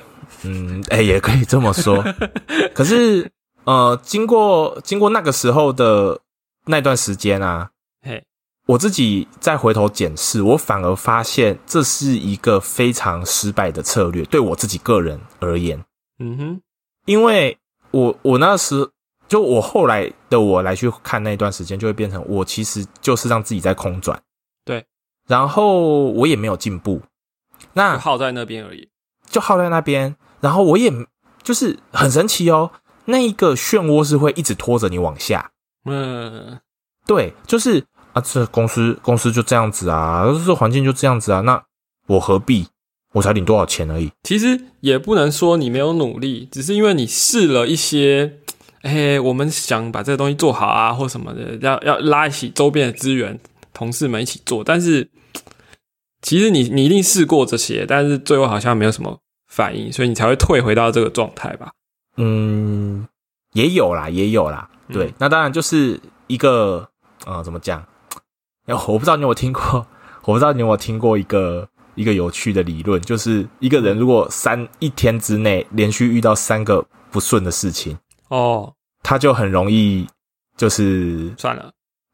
[0.44, 2.04] 嗯，哎，也可以这么说。
[2.74, 3.30] 可是
[3.65, 6.20] 呃，经过经过那个时候的
[6.65, 7.70] 那段时间啊，
[8.02, 8.24] 嘿，
[8.65, 15.84] 我自己再回头检视，我反而发现这是一个非常失败的策略，对我自己个人而言。
[16.20, 16.62] 嗯哼，
[17.06, 17.58] 因为
[17.92, 18.89] 我我那时
[19.28, 24.20] 就我后来的我来去看那段时间，就会变成我其实就是让自己在空转，
[24.63, 24.86] 对，
[25.28, 27.02] 然后我也没有进步，
[27.74, 28.88] 那耗在那边而已。
[29.30, 30.92] 就耗在那边，然后我也
[31.42, 32.72] 就是很神奇哦，
[33.06, 35.52] 那一个漩涡是会一直拖着你往下，
[35.86, 36.60] 嗯，
[37.06, 41.63] 对，就是啊，这公司公司就这样子啊，这环境就这样子啊，那
[42.08, 42.68] 我何必？
[43.13, 48.32] 我才领多少钱而已，其实也不能说你没有努力，只是因为你试了一些，
[48.84, 53.39] 哎、我们想把这个东西做好啊，或什么的，要要拉一起周边的资源，
[53.74, 54.63] 同事们一起做。
[54.63, 55.10] 但是
[56.22, 61.72] 其实你你一定试过这些，但是最后好像没有什么反应，所以你才会退回到这个状态吧？
[62.18, 63.08] 嗯，
[63.54, 64.70] 也有啦，也有啦。
[64.92, 66.90] 对，嗯那当然就是一个
[67.26, 67.84] 呃，怎么讲？
[68.66, 69.64] 哎我不知道你有没有听过，
[70.26, 80.08] 我不知道你有没有听过一个一个有趣的理论，就是一个人如果三一天之内连续遇到三个不顺的事情，哦，他就很容易
[80.58, 81.72] 就是算了，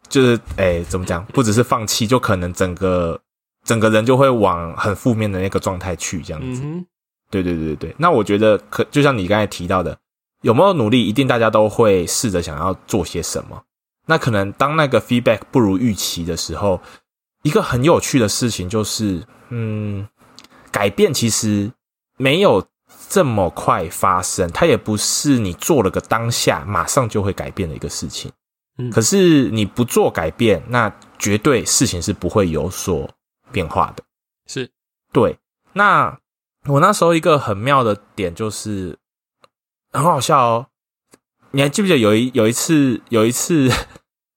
[0.07, 1.25] 就是哎，怎么讲？
[1.33, 3.19] 不只是放弃，就可能整个
[3.65, 6.61] 整个人就会往很负面的那个状态去，这样子。
[7.29, 9.97] 对对对对对，那我觉得可就像你刚才提到的，
[10.43, 13.63] 有没有努力，一定大家都会试着想要做些什么。
[14.05, 16.79] 那可能当那个 feedback 不如预期的时候，
[17.41, 20.07] 一个很有趣的事情就是，嗯，
[20.71, 21.71] 改变其实
[22.17, 22.63] 没有
[23.09, 28.31] 这么快发生，它也不是你做了个当下马上就会改变的一个事情。
[28.77, 33.09] 嗯可是你不做改变，那绝对事情是不会有所
[33.51, 34.03] 变化的。
[34.47, 34.71] 是，
[35.11, 35.37] 对，
[35.73, 36.19] 那
[36.65, 38.97] 我那时候一个很妙的点就是
[39.91, 40.67] 很好笑哦。
[41.51, 43.69] 你还记不记得有一有一次有一次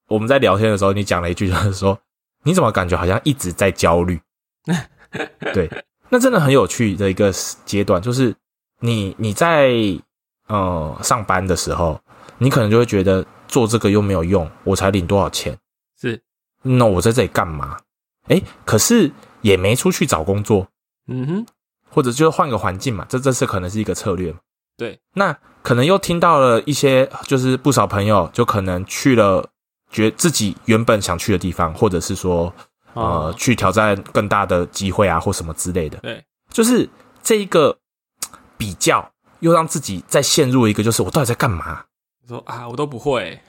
[0.07, 1.99] 我们在聊天的时候，你讲了一句，就是说
[2.43, 4.19] 你怎么感觉好像一直在焦虑？
[5.53, 5.69] 对，
[6.09, 7.31] 那真的很有趣的一个
[7.65, 8.35] 阶段，就是
[8.79, 9.73] 你你在
[10.47, 11.99] 呃上班的时候，
[12.37, 15.57] 你可能就会觉得做这个又没有用，我才领多少钱，
[15.99, 16.21] 是，
[16.61, 17.77] 那我在这里干嘛？
[18.29, 19.11] 哎，可是
[19.41, 20.67] 也没出去找工作，
[21.07, 21.45] 嗯哼，
[21.89, 24.33] 或者就是换个环境嘛，这这是可能是一个策略。
[24.77, 29.45] 对，那可能又听到了一些，就是不少朋友就可能去了，
[29.91, 32.53] 觉自己原本想去的地方，或者是说。
[32.95, 35.99] 呃，去挑战更大的机会啊，或什么之类的。
[35.99, 36.89] 对，就是
[37.21, 37.77] 这一个
[38.57, 39.07] 比较，
[39.41, 41.85] 又让自己再陷入一个，就是我到底在干嘛？
[42.27, 43.39] 说啊，我都不会，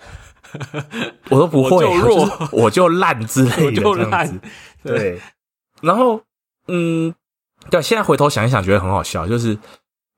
[1.30, 4.40] 我都不会，我就弱，我就烂之类的，就烂。
[4.82, 5.20] 对，
[5.82, 6.22] 然后，
[6.68, 7.14] 嗯，
[7.70, 9.58] 对，现在回头想一想，觉得很好笑，就是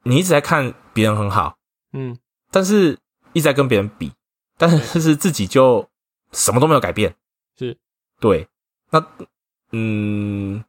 [0.04, 1.56] 你一直在看别人很好，
[1.92, 2.16] 嗯，
[2.50, 2.98] 但是
[3.32, 4.12] 一直在跟别人比，
[4.56, 5.88] 但是是自己就
[6.32, 7.14] 什么都没有改变，
[7.58, 7.76] 是
[8.20, 8.48] 对。
[8.90, 9.02] 那，
[9.72, 10.62] 嗯，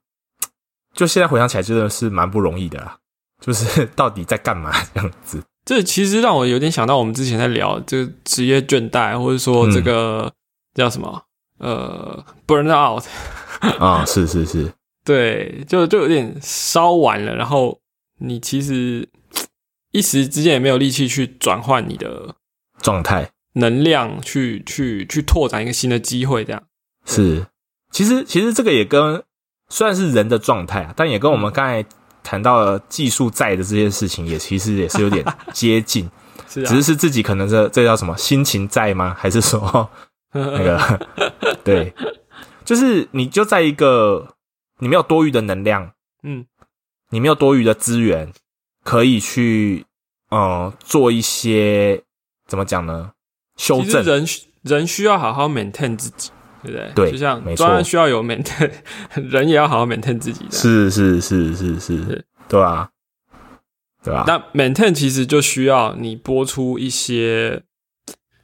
[0.93, 2.97] 就现在回想起来，真的是蛮不容易的啦。
[3.41, 5.43] 就是到底在干嘛这样子？
[5.65, 10.31] 这其实让我有点想到我们之前在聊这个职业倦怠，或者说这个
[10.73, 11.25] 叫什么
[11.63, 13.05] 呃，burn out
[13.79, 14.69] 啊，是是是，
[15.05, 17.79] 对，就就有点烧完了，然后
[18.19, 19.07] 你其实
[19.91, 22.35] 一时之间也没有力气去转换你的
[22.81, 26.61] 状态、能量，去去去拓展一个新的机会，这样
[27.05, 27.47] 是。
[27.91, 29.23] 其实，其实这个也跟
[29.69, 31.85] 虽然是人的状态啊，但也跟我们刚才
[32.23, 35.23] 谈到了技术在的这件事情，也其实也是有点
[35.53, 36.09] 接近。
[36.49, 39.15] 是，只是是自己可能这这叫什么心情在吗？
[39.17, 39.89] 还是说
[40.33, 41.07] 那个
[41.63, 41.93] 对，
[42.65, 44.35] 就是你就在一个
[44.79, 45.93] 你没有多余的能量，
[46.23, 46.45] 嗯，
[47.09, 48.31] 你没有多余的资源
[48.83, 49.85] 可以去
[50.31, 52.03] 嗯做一些
[52.47, 53.11] 怎么讲呢？
[53.57, 54.25] 修正人
[54.63, 56.31] 人需要好好 maintain 自己。
[56.65, 56.91] 对不对？
[56.95, 58.71] 对，就像专案需要有 maintain，
[59.29, 60.45] 人也要好好 maintain 自己。
[60.49, 62.89] 是是是是是，对吧？
[64.01, 64.23] 对吧？
[64.25, 67.63] 那 maintain 其实就需要你播出一些，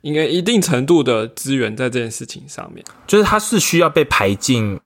[0.01, 2.83] 应该一定程度的资源在这件事情上面。
[3.07, 4.79] 就是它是需要被排进，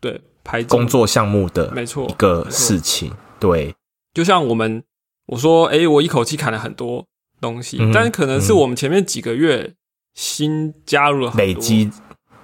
[0.00, 3.12] 对排工作项目的，没错，一个事情。
[3.38, 3.74] 对，
[4.14, 4.82] 就像我们
[5.26, 7.06] 我说，哎，我一口气砍了很多
[7.40, 9.74] 东西，但是可能是我们前面几个月
[10.14, 11.90] 新加入了累积。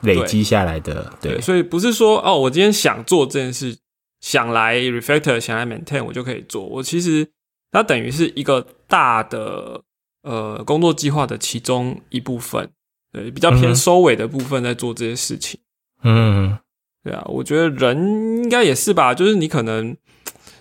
[0.03, 3.77] 累积下来的，对，所以不是说哦，我今天想做这件事，
[4.21, 6.65] 想来 refactor，想来 maintain，我就可以做。
[6.65, 7.27] 我其实
[7.73, 9.83] 它等于是一个大的
[10.29, 12.71] 呃工作计划的其中一部分，
[13.13, 15.59] 对，比较偏收尾的部分在做这些事情。
[16.03, 16.59] 嗯，
[17.03, 17.97] 对啊，我觉得人
[18.43, 19.97] 应该也是吧，就是你可能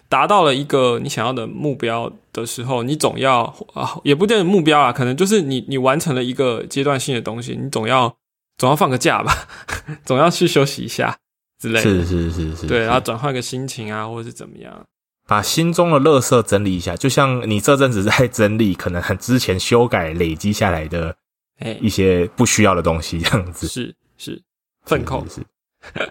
[0.10, 8.16] 达到了一个你想要的目标的时候，你总要啊，也不见得目标啊，可能就是你你完成了一个阶段性的东西，你总要。
[8.60, 9.32] 总要放个假吧，
[10.04, 11.16] 总要去休息一下
[11.60, 11.84] 之类的。
[11.84, 14.84] 是是是是，对，然后转换个心情啊，或者是怎么样，
[15.28, 16.96] 把心中的垃圾整理一下。
[16.96, 21.16] 就像你这阵子在整理，可能很之前修改累积下来的，
[21.60, 23.68] 哎，一些不需要的东西，这样子。
[23.68, 24.42] 是是，
[24.86, 25.42] 粪扣是，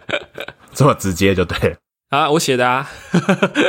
[0.73, 1.77] 这么直接就对了
[2.11, 2.31] 啊！
[2.31, 2.89] 我写的啊，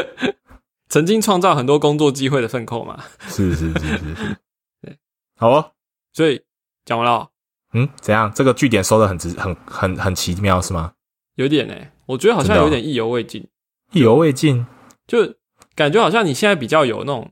[0.89, 3.03] 曾经创造很多工作机会的粪扣嘛。
[3.27, 4.37] 是是是是是，
[4.83, 4.97] 对，
[5.37, 5.71] 好哦。
[6.13, 6.41] 所以
[6.85, 7.29] 讲完了。
[7.73, 8.31] 嗯，怎样？
[8.33, 10.93] 这个据点收的很直，很很很奇妙，是吗？
[11.35, 13.47] 有点哎，我觉得好像有点意犹未尽。
[13.91, 14.65] 意犹未尽，
[15.07, 15.33] 就
[15.73, 17.31] 感觉好像你现在比较有那种，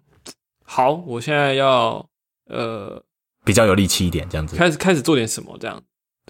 [0.63, 2.07] 好，我现在要
[2.47, 3.03] 呃，
[3.43, 5.81] 比较有力气一点，这样子，开始开始做点什么这样。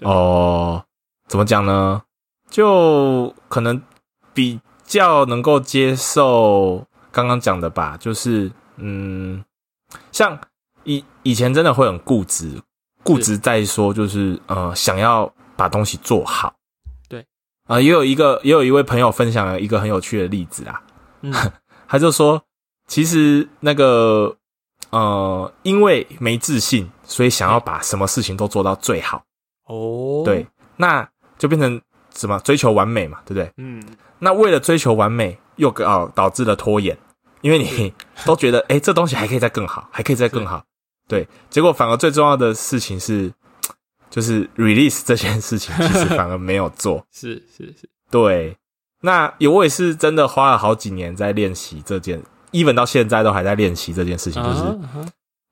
[0.02, 0.84] 哦，
[1.28, 2.02] 怎么讲呢？
[2.50, 3.80] 就可能
[4.34, 9.44] 比较能够接受刚刚讲的吧，就是嗯，
[10.12, 10.38] 像
[10.84, 12.60] 以以前真的会很固执。
[13.02, 16.52] 固执在说，就是呃，想要把东西做好。
[17.08, 17.24] 对，
[17.68, 20.82] 啊，也有一个，也有一位朋友分享了一个很有趣的例子啊。
[21.22, 21.32] 嗯，
[21.88, 22.42] 他就说，
[22.86, 24.36] 其实那个
[24.90, 29.24] 呃，因为没自信，所以想要把什么事情都做到最好。
[29.66, 30.46] 哦，对，
[30.76, 31.08] 那
[31.38, 31.80] 就变成
[32.14, 33.52] 什么追求完美嘛，对不对？
[33.56, 33.82] 嗯，
[34.20, 36.96] 那为了追求完美，又搞导致了拖延，
[37.40, 37.92] 因为你
[38.24, 40.64] 都觉得，哎，这东西还可以再更好，还可以再更好。
[41.08, 43.32] 对，结果反而最重要的事情是，
[44.10, 47.04] 就是 release 这件事情，其实反而没有做。
[47.12, 48.56] 是是是，对。
[49.06, 54.42] 那也我也是真的花了好几年在练习这件，even 到现在都还在练习这件事情。
[54.42, 54.78] 就是，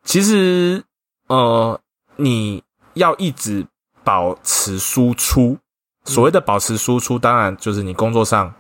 [0.03, 0.83] 其实
[1.29, 1.81] 呃，
[2.17, 3.65] 你要一直
[4.03, 5.57] 保持输出。
[6.05, 8.53] 所谓的保持输出，当然就是你工作上，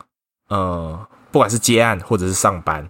[0.49, 2.89] 呃，不管是接案或者是上班。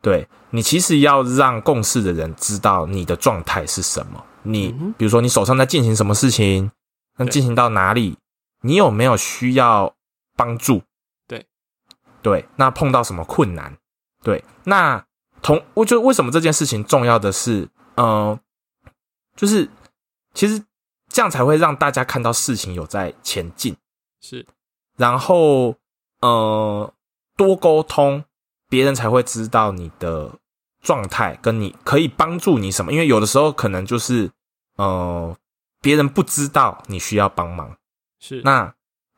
[0.00, 4.24] 对你其实要让共事的人知道你的状态是什么。
[4.44, 6.70] 你比如说你手上在进行什么事情，
[7.18, 8.16] 那进行到哪里，
[8.60, 9.92] 你有没有需要
[10.36, 10.80] 帮助？
[12.22, 13.76] 对对，那碰到什么困难？
[14.22, 15.04] 对，那
[15.42, 18.38] 同我觉得为什么这件事情重要的是，呃，
[19.34, 19.68] 就是
[20.32, 20.64] 其实
[21.08, 23.76] 这样才会让大家看到事情有在前进，
[24.20, 24.46] 是，
[24.96, 25.76] 然后
[26.20, 26.94] 呃
[27.36, 28.24] 多沟通，
[28.68, 30.30] 别人才会知道你的
[30.80, 32.92] 状态，跟你可以帮助你什么。
[32.92, 34.30] 因为有的时候可能就是
[34.76, 35.36] 呃
[35.80, 37.76] 别人不知道你需要帮忙，
[38.20, 38.72] 是，那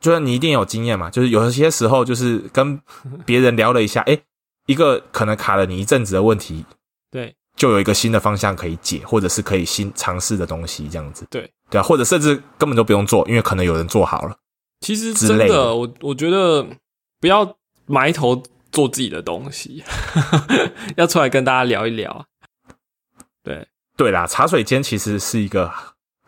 [0.05, 2.78] 就是你一定有经验嘛，就是有些时候就是跟
[3.24, 4.20] 别人聊了一下，诶，
[4.66, 6.62] 一个可能卡了你一阵子的问题，
[7.11, 11.50] 对就有一个新的方向可以解，或者是可以新尝试的东西，这样子，对。
[11.70, 14.36] 对啊，或者甚至根本就不用做，因为可能有人做好了。
[14.80, 16.62] 其实真的，我我觉得
[17.18, 19.82] 不要埋头做自己的东西，
[20.96, 22.26] 要出来跟大家聊一聊。
[23.42, 25.72] 对，对啦，茶水间其实是一个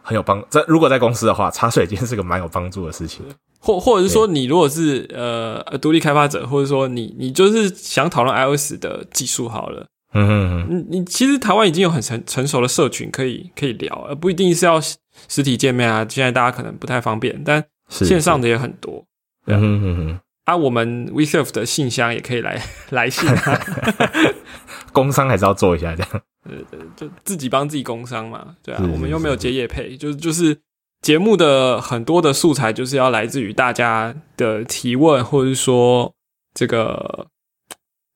[0.02, 3.22] 很有帮，在如果在公司的话，茶水间是个蛮有帮助的事情。
[3.58, 16.06] 或或者是说，你如果是呃独立开发者，或者说你你就是想讨论 iOS 的技术好了，嗯嗯嗯，你你其实台湾已经有很成成熟的社群可以可以聊，而不一定是要实体见面啊。
[16.08, 19.04] 现在大家可能不太方便，但是线上的也很多。
[19.46, 23.60] 嗯哼哼哼，啊，我们 WeServe 的信箱也可以来 来信啊，
[24.92, 26.10] 工商还是要做一下这样。
[26.48, 26.52] 呃
[26.94, 30.56] 就自己帮自己工商嘛，对啊，是我们又没有接业配，就是就是
[31.02, 36.14] 节目的很多的素材就是要来自于大家的提问，或者是说
[36.52, 37.28] 这个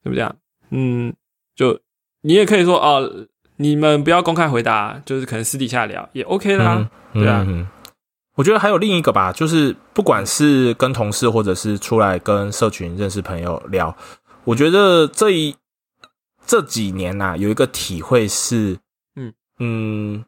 [0.02, 0.34] 怎么讲？
[0.70, 1.14] 嗯，
[1.54, 1.80] 就
[2.22, 3.26] 你也可以说哦，
[3.56, 7.68] 你们不要公开回答，就是可能私底下聊也 OK 啦，对啊，嗯，
[8.34, 13.96] 我觉得还有另一个吧，就是不管是跟同事，或者是出来跟社群认识朋友聊，
[14.44, 15.54] 我觉得这一
[16.46, 18.78] 这几年呐、有一个体会是，
[19.14, 19.32] 嗯。
[19.62, 20.24] 嗯，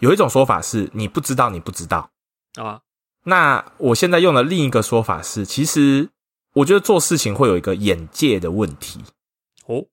[0.00, 2.10] 有一种说法是你不知道你不知道，
[2.56, 2.80] 啊，
[3.24, 6.08] 那我现在用的另一个说法是，其实
[6.54, 9.00] 我觉得做事情会有一个眼界的问题，
[9.66, 9.84] 哦，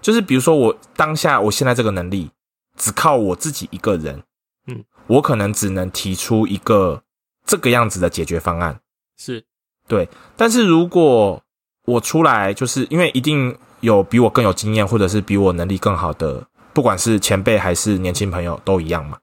[0.00, 2.30] 就是比如说我当下我现在这个能力，
[2.76, 4.22] 只靠我自己一个人，
[4.66, 7.02] 嗯，我可能只能提出一个
[7.44, 8.80] 这个样子的解决方案。
[9.18, 9.44] 是。
[9.88, 11.40] 对，但是如果
[11.84, 16.44] 我出来，就是因为一定有比我更有经验，或者是比我能力更好的，
[16.74, 19.16] 不管是前辈还是年轻朋友都一样嘛。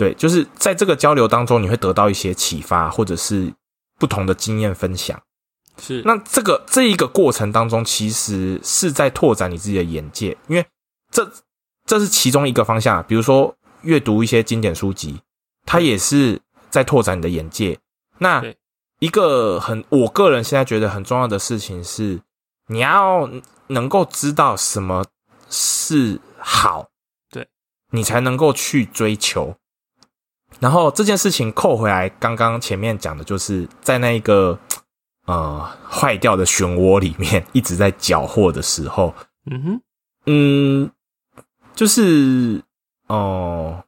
[0.00, 3.52] 对，就是在这个交流当中，你会得到一些启发，或者是
[3.98, 5.20] 不同的经验分享。
[5.76, 10.64] 是，那这个这一个过程当中，其实是在拓展你自己的眼界，因为
[11.12, 11.30] 这
[11.84, 13.04] 这是其中一个方向啊。
[13.06, 15.20] 比如说阅读一些经典书籍，
[15.66, 16.40] 它也是
[16.70, 17.78] 在拓展你的眼界。
[18.16, 18.56] 那对
[19.00, 22.18] 一个很我个人现在觉得很重要的事情是，
[22.68, 23.28] 你要
[23.66, 25.04] 能够知道什么
[25.50, 26.88] 是好，
[27.30, 27.46] 对
[27.90, 29.54] 你才能够去追求。
[30.58, 34.58] 然后这件事情扣回来，刚刚前面讲的就是在那一个
[35.26, 39.14] 呃坏掉的漩涡里面一直在搅和的时候，
[39.50, 39.80] 嗯哼，
[40.26, 40.90] 嗯，
[41.74, 42.62] 就是
[43.06, 43.82] 哦、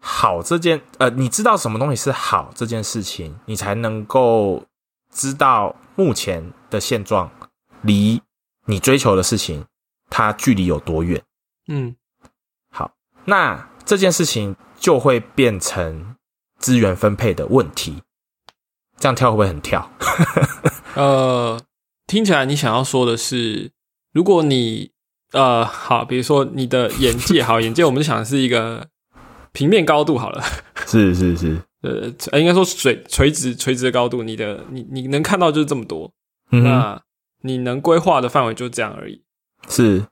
[0.00, 4.64] 好这件呃，你知道什么东西是好这件事情，你才能够
[5.12, 7.30] 知道目前的现状
[7.82, 8.20] 离
[8.64, 9.64] 你追求的事情
[10.10, 11.22] 它距离有多远。
[11.68, 11.94] 嗯，
[12.70, 12.92] 好，
[13.26, 16.16] 那这件事情就会变成
[16.58, 18.02] 资源分配的问题。
[18.98, 19.90] 这样跳会不会很跳？
[20.96, 21.60] 呃，
[22.06, 23.70] 听起来你想要说的是，
[24.12, 24.90] 如果你
[25.32, 28.88] 呃好，比如说你的眼界好，眼界我们就想的是一个
[29.52, 30.42] 平面高度好了，
[30.86, 36.10] 是是是，呃，呃应该说垂垂直垂直的高度，你的你你能看到就是这么多，
[36.52, 37.02] 嗯，那
[37.42, 39.22] 你能规划的范围就这样而已。
[39.68, 40.06] 是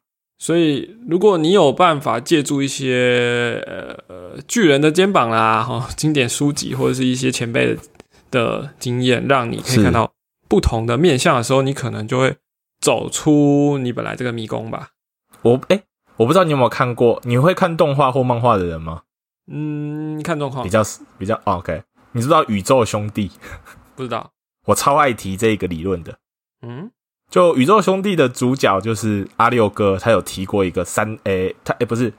[0.44, 7.80] 所以，如果你有办法借助一些呃呃巨人的肩膀啦，哈、 经典书籍或者是一些前辈的
[8.30, 10.12] 的经验，让你可以看到
[10.46, 12.36] 不同的面相的时候，你可能就会
[12.78, 14.90] 走出你本来这个迷宫吧。
[15.40, 15.82] 我哎、
[16.16, 19.00] 我不知道你有没有看过，你会看动画或漫画的人吗？
[19.50, 20.82] 嗯，看状况比，较
[21.16, 21.82] 比较、哦 OK，
[22.12, 23.30] 你知道宇宙兄弟？
[23.96, 24.30] 不知道。
[24.66, 26.18] 我超爱提这个理论的。
[26.60, 26.90] 嗯，
[27.34, 32.14] 就宇宙兄弟的主角就是阿六哥，他有提过一个三诶、他诶、不是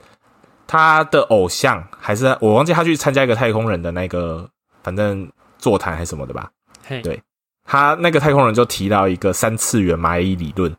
[0.67, 4.49] 他的偶像，还是我忘记他去参加一个太空人的那个，
[4.83, 6.51] 反正座谈还是什么的吧。
[6.85, 7.23] 嘿，对。
[7.63, 10.75] 他那个太空人就提到一个三次元蚂蚁理论，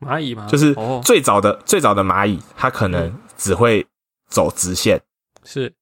[0.00, 0.46] 蚂蚁吗？
[0.46, 3.20] 就是哦，最早的、最早的蚂蚁，它可能嗯。
[3.38, 3.86] 只会
[4.28, 5.00] 走直线，
[5.44, 5.72] 是。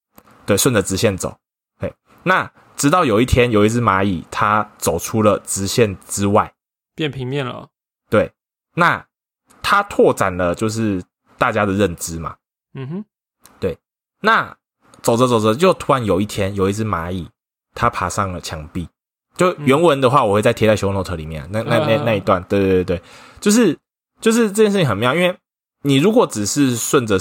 [0.45, 1.37] 对，顺着直线走。
[1.77, 6.53] 嘿，那直到有一天，有一只蚂蚁，它走出了直线之外，
[6.95, 7.69] 变平面了。
[8.09, 8.31] 对，
[8.75, 9.05] 那
[9.61, 11.03] 它拓展了就是
[11.37, 12.35] 大家的认知嘛。
[12.73, 13.05] 嗯哼，
[13.59, 13.77] 对
[14.21, 14.55] 那
[15.01, 17.29] 走着走着，就突然有一天，有一只蚂蚁，
[17.75, 18.87] 它爬上了墙壁，
[19.35, 21.47] 就原文的话，我会再贴在 show note 里面。
[21.51, 23.01] 那那那那一段，对对对对，
[23.39, 23.77] 就是
[24.21, 25.37] 就是这件事情很妙，因为
[25.81, 27.17] 你如果只是顺着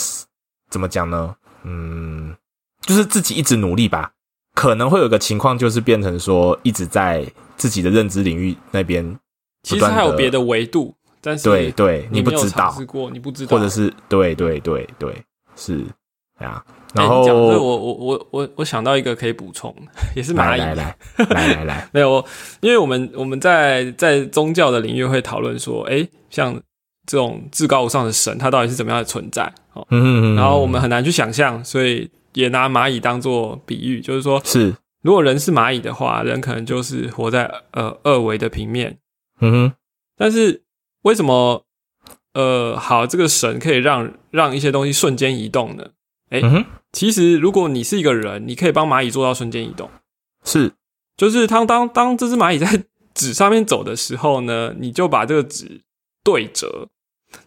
[0.71, 1.37] 怎么讲呢？
[1.65, 2.37] 嗯，
[2.81, 4.13] 就是自己一直努力吧，
[4.55, 9.19] 可能会有个情况，就是变成说一直在自己的认知领域那边，
[9.63, 15.15] 其实还有别的维度，但是对对，你不知道，过你不知道，或者是对对对对
[15.57, 15.85] 是
[16.39, 16.65] 啊。
[16.95, 19.75] 然后我我我我我想到一个可以补充，
[20.15, 20.95] 也是蚂蚁来来
[21.31, 22.23] 来来来， 没有，
[22.61, 26.55] 因为我们我们在在宗教的领域会讨论说，哎，像
[27.07, 29.51] 这种至高无上的神，它到底是怎么样的存在？
[29.73, 38.99] 哦，嗯嗯嗯然后我们很难去想象，所以也拿蚂蚁当做比喻，就是说，是如果人是蚂蚁的话，人可能就是活在呃二维的平面，
[39.43, 39.73] 嗯哼，
[40.17, 40.63] 但是
[41.03, 41.65] 为什么
[42.33, 45.91] 呃好这个神可以让让一些东西瞬间移动呢？
[46.31, 46.41] 哎，
[46.93, 49.91] 其实如果你是一个人，你可以帮蚂蚁做到瞬间移动。
[50.45, 50.73] 是，
[51.17, 52.85] 就是当当当这只蚂蚁在
[53.15, 55.83] 纸上面走的时候呢，你就把这个纸
[56.25, 56.89] 对折，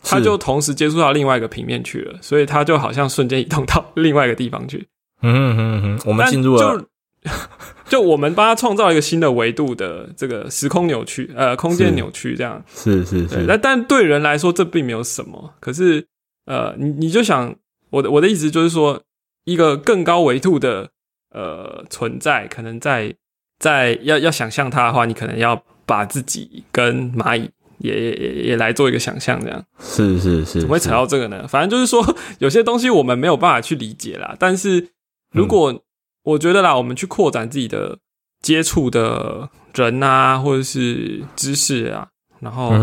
[0.03, 4.87] 它就同时接触到另外一个平面去了，所以它就好像瞬间移动到另外一个地方去。
[5.21, 6.85] 嗯嗯哼，我们进入了，
[7.89, 12.63] 就我们帮他创造一个新的维度的这个时空扭曲，呃，空间扭曲这样。
[12.73, 16.07] 是是是，那但对人来说这并没有什么，可是
[16.45, 17.55] 呃，你你就想。
[17.91, 19.01] 我的我的意思就是说，
[19.45, 20.89] 一个更高维度的
[21.29, 23.15] 呃存在，可能在
[23.57, 31.47] 在要要想象它的话，你可能要把自己跟蚂蚁也也也来做一个想象，这样是是是，怎么会扯到这个呢？
[31.47, 32.03] 反正就是说，
[32.39, 34.35] 有些东西我们没有办法去理解啦。
[34.37, 34.89] 但是
[35.31, 35.84] 如果
[36.25, 37.97] 我觉得啦，我们去扩展自己的
[38.41, 42.09] 接触的人啊，或者是知识啊，
[42.39, 42.73] 然后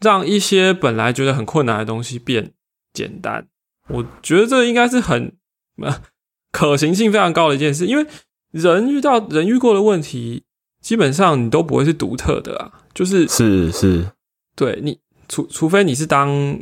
[0.00, 2.52] 让一些本来觉得很困难的东西变
[2.92, 3.48] 简单。
[3.88, 5.36] 我觉得这应该是很
[6.52, 8.06] 可行性非常高的一件事，因为
[8.50, 10.44] 人遇到人遇过的问题，
[10.80, 12.72] 基本上你都不会是独特的啊。
[12.94, 14.10] 就是是是，
[14.56, 14.98] 对你
[15.28, 16.58] 除除非你是当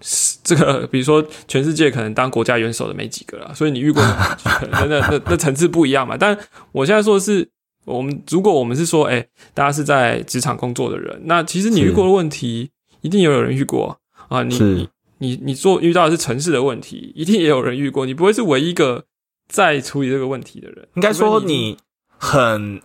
[0.44, 4.02] 这个，比如说全世界可能当国家元首的没几个了，所以你遇过
[4.70, 6.16] 那那那那层次不一样嘛。
[6.16, 6.38] 但
[6.72, 7.48] 我现在说的是，
[7.84, 12.70] 我们如果我们是说，哎，大家是在职场工作的人，那其实你遇过的问题，
[13.00, 14.42] 一定也有人遇过啊。
[14.42, 14.88] 你。
[15.18, 19.06] 你你做遇到的是城市的问题，一定也有人遇过，你不会是唯一一个
[19.48, 20.86] 在处理这个问题的人。
[20.92, 21.78] 应该说你
[22.18, 22.82] 很，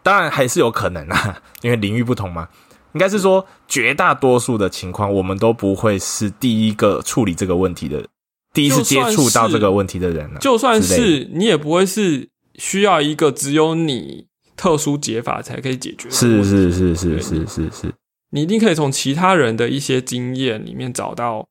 [0.00, 2.48] 当然还是有可能啊，因为领域不同嘛。
[2.94, 8.04] 应该是说绝大多数的情况，我们都不会是第一个处理这个问题的，
[8.52, 10.40] 第一次接触到这个问题的人了。
[10.40, 14.26] 就算是你也不会是需要一个只有你
[14.56, 16.08] 特殊解法才可以解决。
[16.10, 17.92] 是是是是是是是，
[18.30, 21.46] 你一定可以从其他人的一些经验里面找到。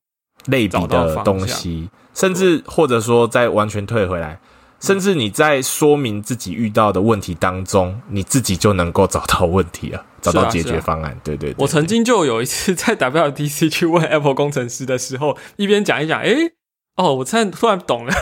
[0.47, 4.41] 类比的东西，甚至或者说再完全退回来，
[4.83, 11.17] 甚至你在说明自己遇到的问题当中，你自己就能够找到问题了，找到解决方案。
[11.23, 16.35] 对对，我曾经就有一次 在 WDC 去问 Apple 工程师的时候，一边讲一讲，哎，
[16.97, 18.13] 哦，我突然突然懂了。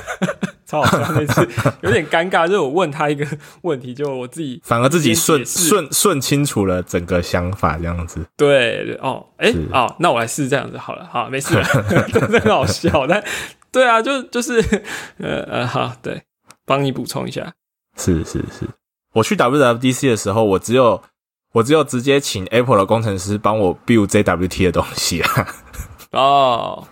[0.71, 1.45] 超好笑那次
[1.81, 3.27] 有点尴尬，就是我问他一个
[3.63, 8.25] 问题，就我自己反而自己顺顺顺清楚了整个想法，这样子。
[8.37, 11.55] 对，哦，哎，哦，那我来试这样子好了，好，没事，
[12.13, 13.05] 真的很好笑。
[13.05, 13.21] 但
[13.69, 14.61] 对啊，就就是
[15.17, 16.23] 呃呃，好，对，
[16.71, 17.53] 帮你补充一下。
[17.97, 18.65] 是是是，
[19.11, 21.03] 我去 WWDC 的时候，我只有
[21.51, 25.47] 我只有直接请 Apple 的工程师帮我 build JWT 的东西啊。
[26.13, 26.87] 哦，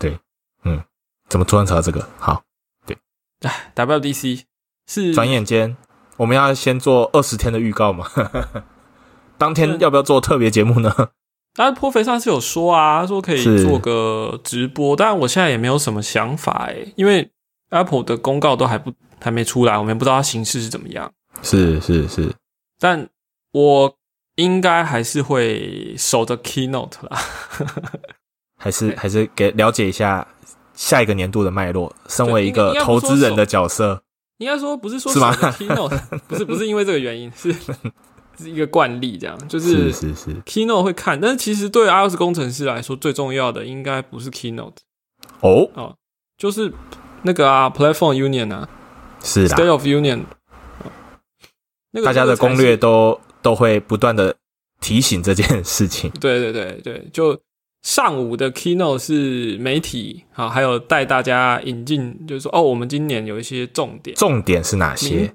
[0.00, 0.18] 对，
[0.64, 0.82] 嗯，
[1.28, 2.08] 怎么突然扯到这个？
[2.18, 2.42] 好。
[2.84, 2.98] 对
[3.42, 4.42] 哎，WDC
[4.88, 5.76] 是转眼间，
[6.16, 8.08] 我们要先做二十天的预告嘛？
[9.38, 11.10] 当天要不要做特别节目呢？
[11.54, 17.30] 但是破肥上次有说啊，说可以做个直播，但我现在也没有什么想法哎，因为
[17.72, 21.12] Apple 的公告都还不还没出来，我们不知道它形式是怎么样。
[21.42, 22.32] 是是是，
[22.78, 23.08] 但
[23.52, 23.96] 我
[24.36, 27.18] 应该还是会守着 Keynote 啦，
[28.56, 30.26] 还是还是给了解一下。
[30.74, 34.02] 下一个年度的脉络，身为一个投资人的角色，
[34.38, 37.54] 应该说不是说是吗？Keynote 不是不是因为这个原因，是
[38.40, 44.78] 是一个惯例，这样就是是是 Keynote 会看，但是其实对 iOS 工程师来说，最重要的应该不是 Keynote
[45.40, 45.94] 哦哦，
[46.38, 46.72] 就是
[47.22, 48.68] 那个啊，Platform Union 啊，
[49.22, 50.24] 是的 State of Union，
[51.92, 54.36] 那个大家的攻略都都会不断的
[54.80, 57.40] 提醒这件事情， 对对对对，就。
[57.84, 65.34] 上午的 keynote 是媒体啊，还有带大家引进，就是说哦，我们今年有一些重点，重点是哪些？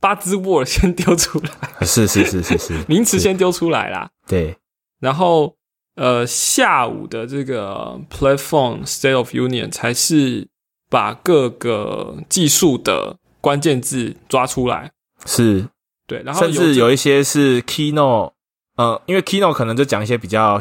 [0.00, 4.08] 八字 word 先丢出来，是是是是是， 名词先丢出来啦。
[4.28, 4.56] 对，
[5.00, 5.56] 然后
[5.96, 10.46] 呃，下午的这个 platform state of union 才是
[10.90, 14.92] 把各个技术的关键字抓出来。
[15.24, 15.66] 是，
[16.06, 18.32] 对，然后甚至有一些是 keynote，
[18.76, 20.60] 呃，因为 keynote 可能就讲一些比较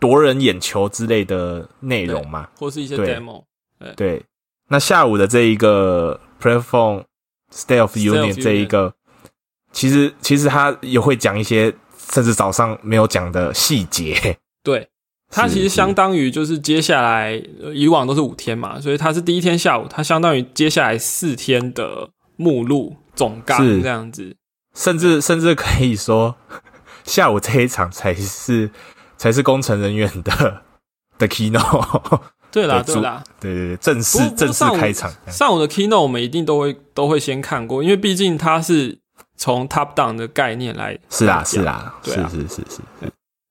[0.00, 3.44] 夺人眼球之类的内容嘛，或是一些 demo。
[3.96, 4.24] 对。
[4.70, 7.02] 那下午的这一个 platform
[7.50, 8.92] state of State of union 这一个，
[9.72, 11.74] 其实其实他也会讲一些
[12.12, 14.86] 甚至早上没有讲的细节，对，
[15.30, 24.34] 它其实相当于就是接下来呃以往都是五天嘛，所以它是第一天下午，它相当于接下来四天的目录总纲这样子。
[24.74, 26.36] 甚至甚至可以说，
[27.04, 28.70] 下午这一场才是
[29.16, 30.62] 才是工程人员的
[31.18, 32.20] 的 keynote，
[32.52, 33.24] 对啦，对对啦。
[33.40, 38.96] 对对对，正式正式开场，上午的 keynote 我们一定都会都会先看过，因为毕竟它是
[39.36, 42.30] 从 top down 的概念来是啊是啊，是对啊。
[42.32, 42.80] 是是是，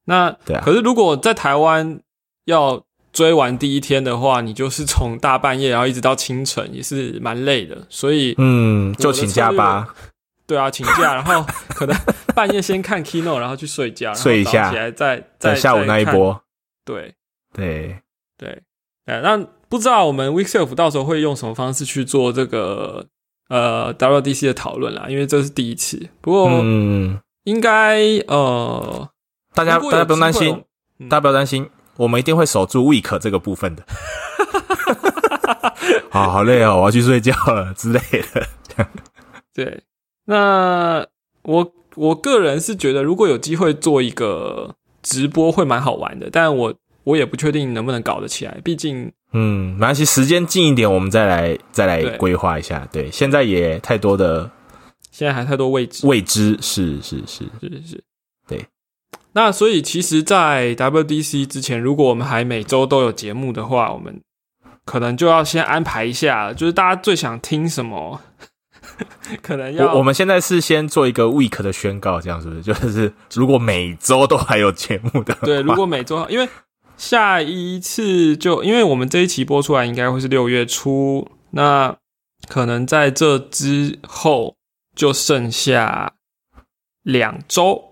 [0.08, 2.00] 那对啊可是如果在台湾
[2.46, 2.84] 要
[3.14, 7.86] 追完第一天的话，你就是从大半夜然后一直到清晨，也是蛮累的。
[7.90, 9.94] 所以，嗯，就请假吧，
[10.46, 11.98] 对啊，请假，然后可能
[12.36, 16.06] 半夜先看 keynote，然后去睡觉，睡一下起来再再下午那一。
[16.06, 16.40] 波，
[16.86, 17.14] 对
[17.54, 18.00] 对，
[18.38, 18.62] 对，
[19.08, 19.38] 呃，那
[19.68, 23.08] 不知道我们 Weekself 到时候会用什么方式去做这个
[23.50, 26.08] 呃 WDC 的讨论啦，因为这是第一次。
[26.22, 29.10] 不过嗯，应该呃，
[29.58, 30.64] 大家大家不用担心，
[31.00, 33.84] 嗯大家不要担心，我们一定会守住 week 这个部分的。
[36.10, 38.00] 好好累哦，我要去睡觉了之类
[38.34, 38.48] 的。
[39.54, 39.82] 对，
[40.26, 41.06] 那
[41.42, 46.30] 我我个人是觉得，如果有机会做一个直播，会蛮好玩的。
[46.32, 52.88] 但我我也不确定能不能搞得起来，毕竟嗯，没关系，时间近一点，我们再来再来规划一下。
[52.92, 54.50] 对，现在也太多的
[55.12, 56.06] 现在还太多未知。
[56.06, 58.04] 未知，是是是，是是是，
[58.48, 58.64] 对。
[59.34, 64.20] 那所以其实，在 WDC 之前，如果我们还每周都有节目的话，我们
[64.84, 68.22] 可能就要先安排一下，就是大家最想听什么，
[69.44, 72.62] 可能要我我们现在是先做一个 week 的宣告，这样是不是？
[72.64, 76.50] 就是如果每周都还有节目的，对，如果每周，因为
[76.96, 81.96] 下一次就因为我们这一期播出来应该会是六月初，那
[82.48, 84.56] 可能在这之后
[84.96, 86.14] 就剩下
[87.04, 87.92] 两周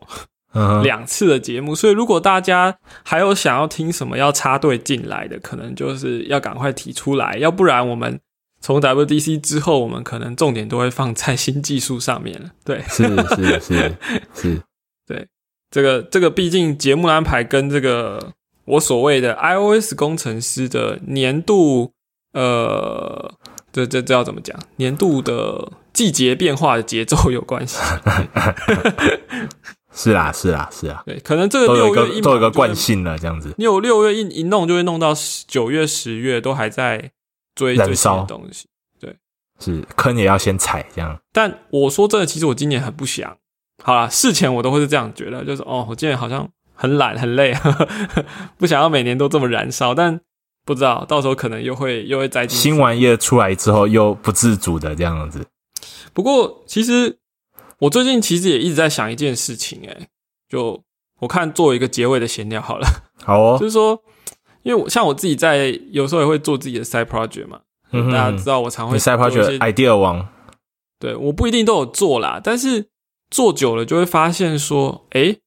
[0.84, 8.20] 两次的节目，所以如果大家还有想要听什么要插队进来的，可能就是要赶快提出来，要不然我们
[8.62, 12.49] 从 WDC 之后，我们可能重点都会放在新技术上面了。
[12.64, 13.03] 对，是
[13.36, 13.95] 是是
[14.34, 14.62] 是，
[15.06, 15.28] 对
[15.70, 18.34] 这个这个，毕竟节目安排跟这个
[18.64, 21.91] 我所谓的 iOS 工程师的年度，
[22.34, 23.34] 呃，
[23.74, 24.58] 这这这要怎么讲？
[24.78, 27.78] 年度的季节变化的节奏有关系。
[29.96, 33.56] 是啦是啦是啦，对，可能这个都有一六月一个都有一个惯性了，这样子。
[33.58, 35.14] 你有六月一一弄就会弄到
[35.48, 37.12] 九月、十月都还在
[37.56, 38.68] 追燃烧的东西。
[39.00, 39.16] 对
[39.58, 43.38] 是坑也要先踩，这样但我说真的，其实我今年很不想。
[43.82, 47.56] 好啦，事前我都会是这样觉得，就是哦，我今年好像很懒很累，
[48.58, 49.96] 不想要每年都这么燃烧。
[49.96, 50.20] 但
[50.66, 55.46] 不知道到时候可能又会又会栽进新玩意儿出来之后又不自主的这样子。
[56.14, 57.18] 不过其实
[57.80, 60.07] 我最近其实也一直在想一件事情、欸，
[60.49, 60.82] 就
[61.19, 62.88] 我看做一个结尾的闲聊好了。
[63.23, 64.01] 好哦 就，是说，
[64.63, 67.59] 因为我像我自己在有时候也会做自己的 side project 嘛，
[67.91, 70.28] 嗯大家知道我常会你 side project idea 王，
[70.99, 72.88] 对，我不一定都有做啦，但是
[73.30, 75.39] 做久了就会发现说，诶，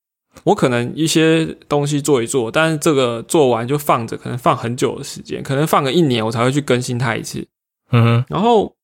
[0.45, 7.47] 我可能一些东西做一做，但是这个做完就放着，可能放很久的时间，可能放个一年我才会去更新它一次。
[7.91, 8.75] 嗯哼，然后，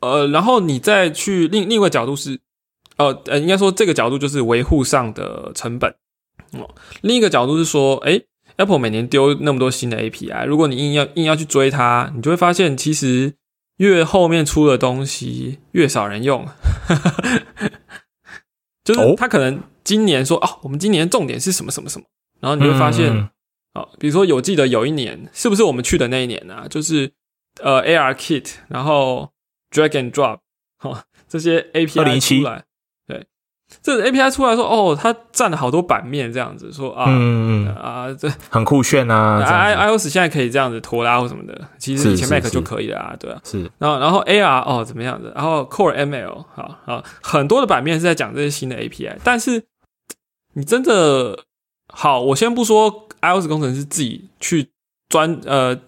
[0.00, 2.40] 呃，然后你再去另另一个角度是，
[3.06, 5.90] 呃呃，应该说这个角度就是维护上的成本。
[6.52, 6.68] 哦，
[7.02, 8.16] 另一个角度是说，诶
[8.56, 13.34] a p p l e 每年丢那么多新的 API，如果你硬要硬要去追它，你就会发现其实
[13.78, 16.46] 越后面出的东西越少人用。
[18.84, 22.04] 就是哦他可能今年说，哦，我们今年重点是什么什么什么，
[22.40, 23.28] 然后你会发现，嗯
[23.74, 26.66] 哦，比如说有记得有一年，是不是我们去的那一年啊？
[26.68, 27.10] 就是
[27.62, 29.30] 呃 AR Kit，然后
[29.70, 30.40] Drag and Drop，
[30.80, 32.64] 哦，这些 API 2017出来，对，
[33.80, 43.40] 这个 API 出来说，哦，它占了好多版面，这样子说啊、嗯啊，这很酷炫啊，！i iOS 现在可以这样子拖拉或什么的，其实以前 Mac 就可以了啊，对啊。
[43.44, 45.32] 是然后，然后 AR 哦怎么样子？
[45.34, 49.64] 然后 Core ML 好好很多的版面是在讲这些新的 API，但是
[50.54, 51.38] 你真的
[51.88, 54.68] 好，我先不说 iOS 工程师自己去
[55.08, 55.78] 钻呃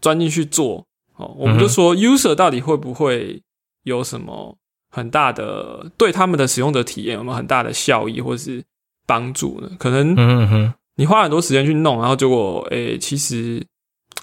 [0.00, 0.84] 钻进去做
[1.16, 3.42] 哦，我们就说 user 到底会不会
[3.82, 4.56] 有什么
[4.94, 8.62] 很大的对他们的使用者体验有没有很大的效益或是
[9.06, 9.68] 帮助呢？
[9.78, 13.66] 可能嗯嗯哼，你花很多时间去弄，然后结果诶、其实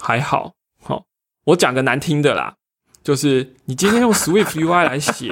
[0.02, 0.54] 还好。
[0.82, 1.04] 好、
[1.44, 2.56] 我讲个难听的啦，
[3.04, 5.30] 就是你今天用 Swift UI 来写，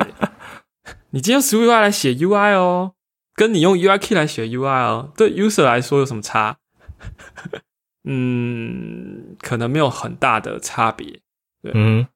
[1.12, 2.94] 你今天用 SwiftUI 来写 UI 哦，
[3.34, 6.58] 跟你用 UIKit 来写 UI 哦，对 user 来说有什么差？
[8.04, 11.22] 嗯，可能没有很大的差别。
[11.62, 12.08] 对嗯，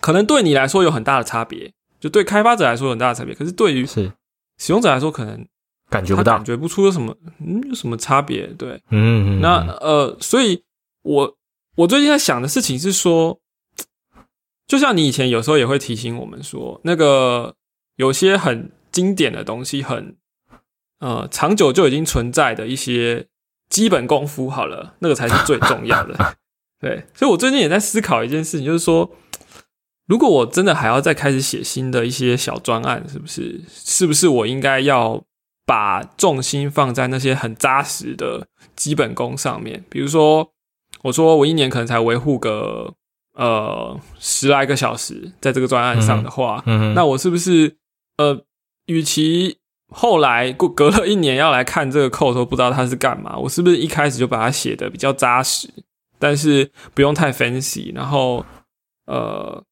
[0.00, 1.72] 可能对你来说有很大的差别，
[2.04, 3.34] 就对开发者来说有很大的差别。
[3.34, 4.12] 可是对于是
[4.58, 5.42] 使用者来说，可能
[5.88, 8.46] 感觉不到他感，觉不出有什么，嗯，有什么差别？
[8.58, 10.62] 对，嗯嗯，那呃，所以
[11.00, 11.36] 我
[11.76, 13.40] 我最近在想的事情是说，
[14.66, 17.54] 就像你以前有时候也会提醒我们说，那个
[17.96, 20.14] 有些很经典的东西，很
[20.98, 23.28] 呃长久就已经存在的一些
[23.70, 26.36] 基本功夫，好了，那个才是最重要的。
[26.78, 29.10] 对，所以我最近也在思考一件事情，就是说，
[30.06, 33.62] 如果我真的还要再开始写新的一些小专案，是不是？
[33.68, 35.22] 是不是我应该要
[35.64, 38.46] 把重心放在那些很扎实的
[38.76, 39.82] 基本功上面？
[39.88, 40.50] 比如说，
[41.02, 42.92] 我说我一年可能才维护个
[43.34, 47.76] 呃十来个小时，在这个专案上的话，嗯那我是不是
[48.18, 48.44] 呃，
[48.86, 49.56] 与其
[49.88, 55.68] 后来过隔了一年要来看这个 code 都不知道它是干嘛，我是不是一开始就把它写的比较扎实，
[56.18, 58.44] 但是不用太 fancy，然后
[59.06, 59.62] 呃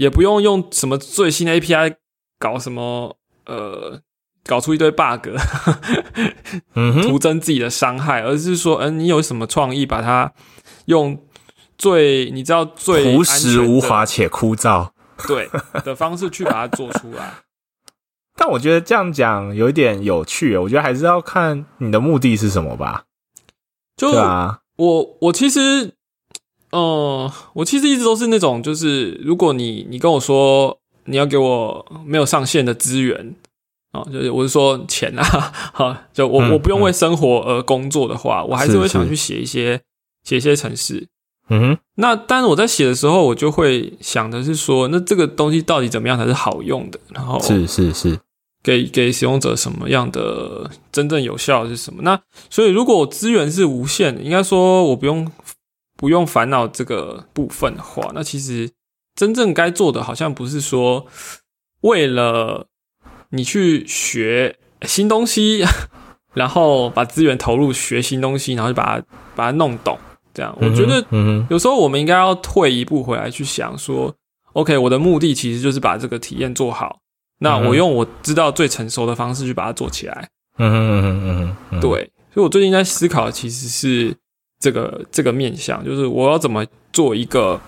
[0.00, 1.96] 也不用用什么最新的 API
[2.38, 4.00] 搞什么呃
[4.44, 5.28] 搞出一堆 bug，
[6.74, 10.32] 嗯哼， 徒增自己的伤害，而是说，嗯、你有什么创意，把它
[10.86, 11.22] 用
[11.76, 14.92] 最你知道最朴实无华且枯燥。
[15.28, 15.50] 对
[15.84, 17.34] 的方式去把它做出来。
[18.34, 23.04] 但我觉得这样讲有一点有趣，我觉得还是要看你的目的是什么吧。
[23.98, 25.92] 就啊，我我其实，
[26.70, 33.34] 呃，我其实一直都是那种，就是如果你你跟我说你要给我没有上限的资源
[33.92, 35.22] 啊、就是我是说钱啊，
[35.74, 39.80] 哈，就我、嗯我不用为生活而工作的话，我还是会想去写一些
[40.22, 41.08] 写一些程式。
[41.48, 47.00] 嗯哼，那但是我在写的时候，我就会想的是说，那这个东西到底怎么样才是好用的？
[47.12, 48.16] 然后是是是，
[48.62, 52.02] 给给使用者什么样的真正有效的是什么？
[52.04, 52.16] 那
[52.48, 55.28] 所以如果资源是无限的，应该说我不用
[56.00, 58.70] 不用烦恼这个部分的话，那其实
[59.14, 61.04] 真正该做的好像不是说
[61.82, 62.68] 为了
[63.28, 65.62] 你去学新东西，
[66.32, 69.98] 然后把资源投入学新东西，然后就把它把它弄懂。
[70.32, 74.14] 这样，我觉得嗯，有时候我们应该要退一步回来去想说
[74.54, 77.00] ，OK，我的目的其实就是把这个体验做好。
[77.40, 80.28] 那我用我知道最成熟的方式去把它做起来。
[80.56, 84.14] 嗯嗯嗯哼嗯哼，嗯哼，对，所以我最近在思考的其实是
[84.60, 87.60] 这个这个面向，就是我要怎么做一个。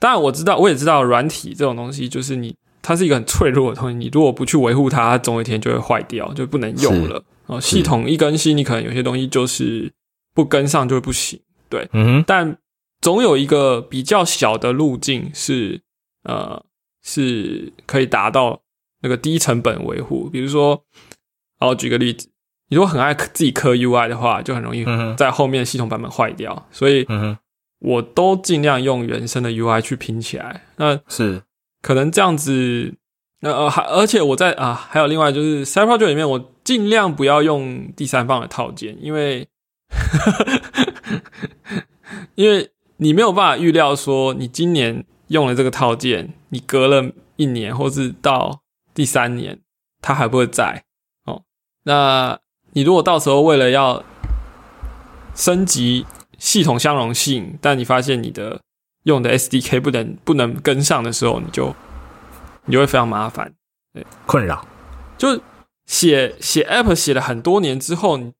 [0.00, 7.22] 当然我知道，我也知道软体这种东西，就是你它是一个很脆弱的东西，你如果不去维护它，它总有一天就会坏掉，就不能用了。
[7.44, 9.92] 哦，系统一更新，你可能有些东西就是
[10.34, 11.38] 不跟上就会不行。
[11.68, 12.56] 对嗯哼，但
[13.02, 15.82] 总有一个比较小的路径是，
[16.22, 16.64] 呃，
[17.02, 18.62] 是可以达到
[19.02, 20.30] 那个低成本维护。
[20.30, 20.82] 比如说，
[21.58, 22.29] 好，我举个例子，
[22.70, 26.66] 你如果很爱自己磕 UI 的话，就很容易在后面系统版本坏掉。
[26.70, 27.06] 所以
[27.80, 30.62] 我都尽量用原生的 UI 去拼起来。
[30.76, 31.42] 那是，
[31.82, 32.94] 可能这样子，
[33.40, 39.48] 那呃，还而且我在啊，还有另外就是 Side Project 里面，我尽量不要用第三方的套件，因为
[42.36, 48.60] 因为你没有办法预料说你今年用了这个套件，你隔了一年或是到
[48.94, 49.58] 第三年，
[50.02, 50.84] 它还不会在
[51.24, 51.42] 哦。
[51.84, 52.38] 那
[52.72, 54.02] 你如果到时候为了要
[55.34, 56.06] 升级
[56.38, 58.60] 系统相容性，但你发现你的
[59.04, 61.74] 用的 SDK 不能不能跟上的时候，你就
[62.66, 63.52] 你就会非常麻烦。
[64.26, 64.64] 困扰，
[65.18, 65.40] 就
[65.86, 68.32] 写写 App 写了很多年之后，你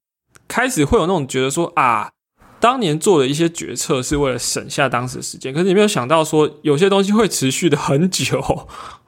[0.46, 2.12] 开始会有那种觉得说啊，
[2.60, 8.38] 当年做的一些决策是为了省下当时的时间，可是你没有想到说有些东西会持续的很久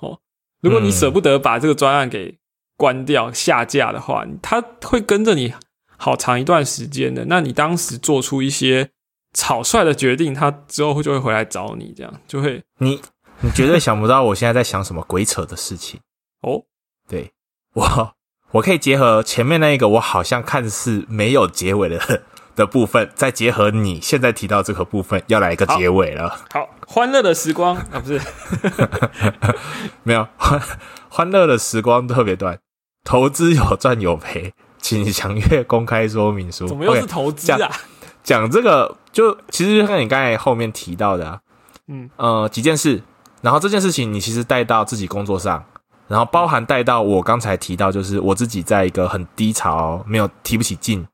[0.01, 0.18] 哦。
[0.61, 2.37] 如果你舍不得把这个专案给
[2.83, 5.55] 关掉下架的话，它会跟着你
[5.97, 7.26] 好长一段时间的。
[7.26, 8.91] 那你当时做出一些
[9.33, 13.01] 草率的决定，它之后就会回来找你，这样就会你
[13.43, 16.01] 你绝对想不到我现在在想什么鬼扯的事情。
[16.43, 16.64] 哦，
[17.09, 17.30] 对
[17.74, 18.14] 我，
[18.51, 22.24] 我可以结合前面那一个我好像看似没有结尾的
[22.57, 26.41] 的部分，再结合你现在提到这个部分，要来一个结尾了。
[26.51, 28.20] 好欢乐的时光啊，不是
[30.03, 30.61] 没有欢
[31.09, 32.59] 欢乐的时光特别短，
[33.05, 36.66] 投资有赚有赔， 请详阅公开说明书。
[36.66, 37.70] 怎么又是投资啊？
[38.22, 41.40] 讲这个，就其实就像你刚才后面提到的、啊，
[41.88, 42.09] 嗯。
[42.16, 43.03] 呃，几件事，
[43.40, 45.64] 然后这件事情你其实带到自己工作上，
[46.07, 51.07] 然后包含带到我刚才提到，就是我自己在一个很低潮、没有提不起劲、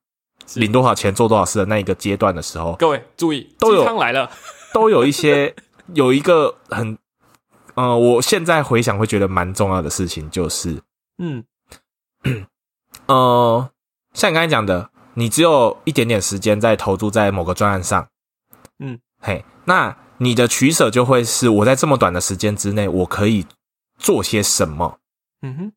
[0.47, 0.61] 是。
[0.61, 3.85] 领多少钱做多少事的那一个阶段的时候，各位注意，都有。
[3.99, 4.31] 来了，
[4.75, 5.55] 都有一些
[5.95, 6.99] 有一个很
[7.75, 10.83] 呃，我现在回想会觉得蛮重要的事情就是，
[11.19, 11.43] 嗯，
[13.07, 13.71] 呃，
[14.13, 18.09] 像你刚才讲的，你只有一点点时间在投注在某个专案上，
[18.79, 23.47] 嗯，嘿，那你的取舍就会是我在这么短的时间之内，我可以
[23.99, 24.99] 做些什么？
[25.43, 25.73] 嗯哼，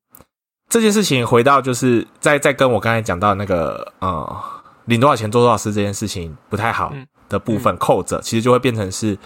[0.69, 4.43] 这件事情回到就是在在跟我刚才讲到那个呃
[4.85, 7.07] 领多少钱做多少事这件事情不太好嗯。
[7.29, 9.17] 的部分扣着，其实就会变成是，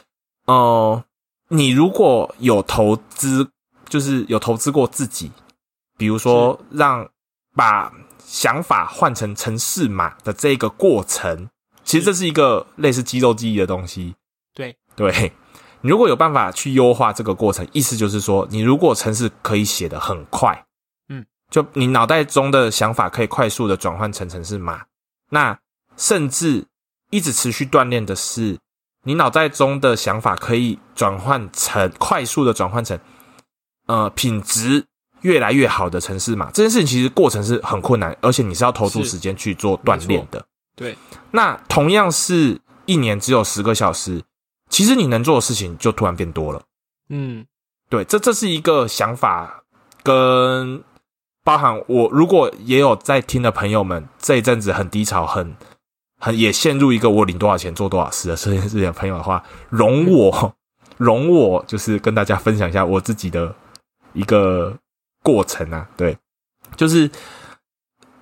[0.45, 1.03] 呃，
[1.47, 3.49] 你如果有投资，
[3.89, 5.31] 就是有投资过自己，
[5.97, 7.09] 比如说让
[7.55, 11.49] 把想法换成城市码的这个过程，
[11.83, 14.15] 其实这是一个类似肌肉记忆的东西。
[14.53, 15.31] 对，对，
[15.81, 20.65] 你如果有办法去优化这个过程，意思就是说，你如果城市可以写的很快，
[21.09, 24.85] 嗯，就你脑袋中的想法可以快速的转换成城市码，
[25.29, 25.57] 那
[25.95, 26.65] 甚至
[27.11, 28.57] 一直持续锻炼的是，
[29.03, 32.99] 你脑袋中的想法可以转换成快速的转换成，
[33.85, 34.85] 呃，品质
[35.25, 36.51] 越来越好的城市嘛。
[36.53, 40.45] 这件事情其实过程是很困难，而且你是要投注时间去做锻炼的。
[40.75, 40.95] 对，
[41.31, 44.21] 那同样是一年只有十个小时，
[44.69, 46.61] 其实你能做的事情就突然变多了。
[47.09, 47.43] 嗯，
[47.89, 49.63] 对，这这是一个想法，
[50.03, 50.83] 跟
[51.43, 55.55] 包含我如果也有在听的朋友们，这一阵子很低潮，很
[56.19, 60.53] 很也陷入一个我领多少钱做多少事的这件事情的朋友的话，容我
[60.97, 63.53] 容我就是跟大家分享一下我自己的
[64.13, 64.73] 一个
[65.25, 66.15] 过程啊，对，
[66.77, 67.09] 就是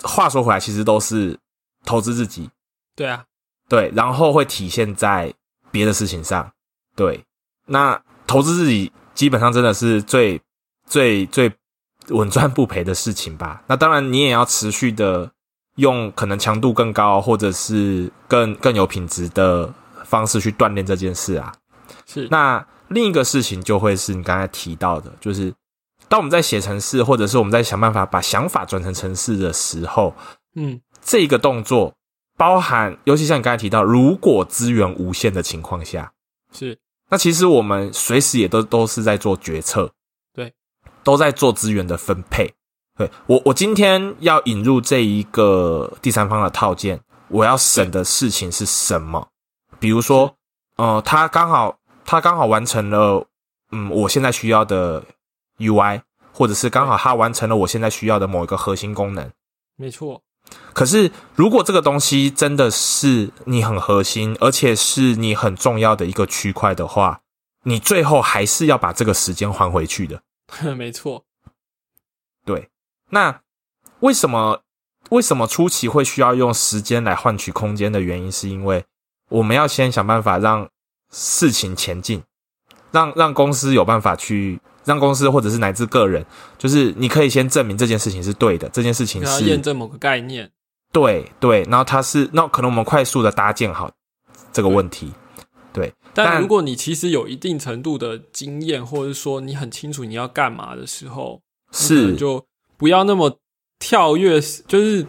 [0.04, 1.38] 话说回来，其实都是
[1.84, 2.50] 投资自己，
[2.96, 3.26] 对啊，
[3.68, 5.34] 对，然后会体现在
[5.70, 6.50] 别的事情上。
[6.96, 7.26] 对，
[7.66, 10.40] 那投资自己基本上真的是最
[10.86, 11.52] 最最
[12.10, 13.64] 稳赚不赔的事情吧。
[13.68, 15.30] 那当然，你也要持续的
[15.76, 19.74] 用可能强度更高，或者是更更有品质的
[20.06, 21.54] 方式去锻炼这件事啊。
[22.06, 25.54] 是，那另一个事情就会是你刚才提到的，就是
[26.14, 30.14] 当我们在写程式，或者是我们在想办法把想法转成程式的时候，
[30.54, 31.92] 嗯，这个动作
[32.38, 36.14] 包含，尤其像你刚才提到，如果资源无限的情况下，
[36.52, 36.78] 是，
[37.10, 39.92] 那其实我们随时也都都是在做决策，
[40.36, 40.54] 对，
[41.04, 42.54] 都在做资源的分配。
[42.96, 49.30] 对我，我今天要引入这一个第三方的套件，我要审的事情是什么？
[49.80, 50.36] 比如说，
[50.76, 53.26] 呃，他刚好他刚好完成了，
[53.72, 55.04] 嗯，我现在需要的
[55.60, 56.02] UI，
[56.32, 59.32] 或者是刚好他完成了我现在需要的某一个核心功能。
[59.76, 60.22] 没错，
[60.74, 67.22] 可是，如果这个东西真的是你很核心，而且是你很重要的一个区块的话，
[67.64, 70.22] 你最后还是要把这个时间还回去的。
[70.76, 71.24] 没错，
[72.46, 72.70] 对，
[73.10, 73.42] 那
[74.02, 74.62] 为什么
[75.10, 78.86] 为什么初期会需要用时间来换取空间的原因，是因为
[79.30, 80.70] 我们要先想办法让
[81.12, 82.24] 事情前进，
[82.92, 84.60] 让让公司有办法去。
[84.86, 86.26] 让公司或者是乃至个人，
[86.58, 90.52] 就是你可以先证明这件事情是对的，这件事情要是验证某个概念，
[90.92, 93.92] 对对，然后它是那可能我们快速的搭建好
[94.52, 95.12] 这个问题，
[95.72, 102.16] 对，但但如果你其实有一定程度的经验，或者是说你很清楚你要干嘛的时候，是。
[102.16, 102.46] 就
[102.78, 103.40] 不要那么
[103.80, 105.06] 跳跃，就是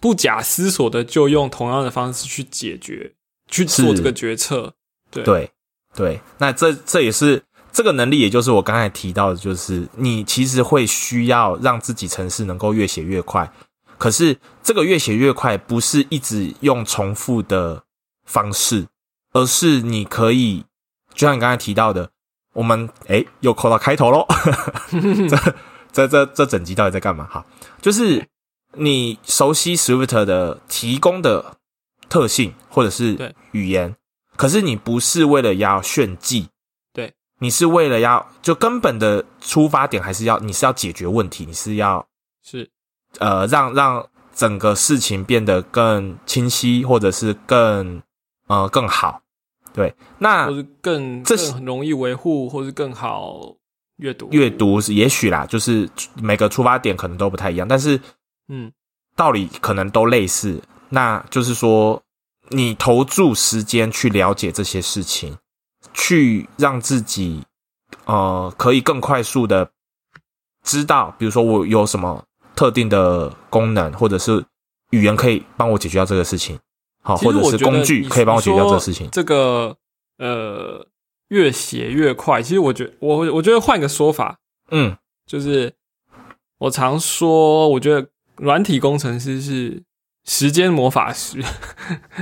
[0.00, 3.12] 不假思索的就用同样的方式去解决，
[3.48, 4.74] 去做这个决策。
[5.10, 5.22] 对。
[5.22, 5.50] 对
[5.94, 7.40] 对，那这这也是
[7.74, 13.52] 这个能力，也就是我刚才提到的，就是你其实会需要让自己程式能够越写越快，
[13.98, 17.82] 可是这个越写越快不是一直用重复的
[18.24, 18.86] 方式，
[19.32, 20.64] 而是你可以
[21.12, 22.08] 就像你刚才提到的，
[22.52, 24.24] 我们 诶又扣到开头喽，
[25.28, 25.54] 这
[25.92, 27.26] 这这这整集到底在干嘛？
[27.26, 27.44] 哈，
[27.82, 28.24] 就是
[28.74, 31.56] 你熟悉 Swift 的提供的
[32.08, 33.96] 特性或者是对语言，
[34.36, 36.48] 可是你不是为了要炫技，对，
[37.44, 42.06] 你是为了要就根本的出发点还是要你是要解决问题，你是要
[42.42, 42.70] 是
[43.18, 48.02] 呃让让整个事情变得更清晰，或者是更
[48.46, 49.20] 呃更好。
[49.74, 53.54] 对，那或是更这是更容易维护，或是更好
[53.96, 54.28] 阅读。
[54.30, 58.00] 阅读是也许啦，就是每个出发点可能都不太一样，但是
[58.48, 58.72] 嗯，
[59.14, 60.62] 道理可能都类似。
[60.88, 62.02] 那就是说，
[62.48, 65.36] 你投注时间去了解这些事情，
[65.94, 67.42] 去让自己
[68.04, 69.70] 呃可以更快速的
[70.62, 72.24] 知道，比如说我有什么
[72.54, 74.44] 特定的功能，或者是
[74.90, 76.58] 语言可以帮我解决掉这个事情，
[77.02, 79.08] 好，或者是工具可以帮我解决掉这个事情。
[79.10, 79.76] 这个
[80.18, 80.86] 呃，
[81.28, 82.42] 越写越快。
[82.42, 84.38] 其实我觉我我觉得换个说法，
[84.70, 85.72] 嗯，就是
[86.58, 89.82] 我常说，我觉得软体工程师是
[90.24, 91.42] 时间魔法师，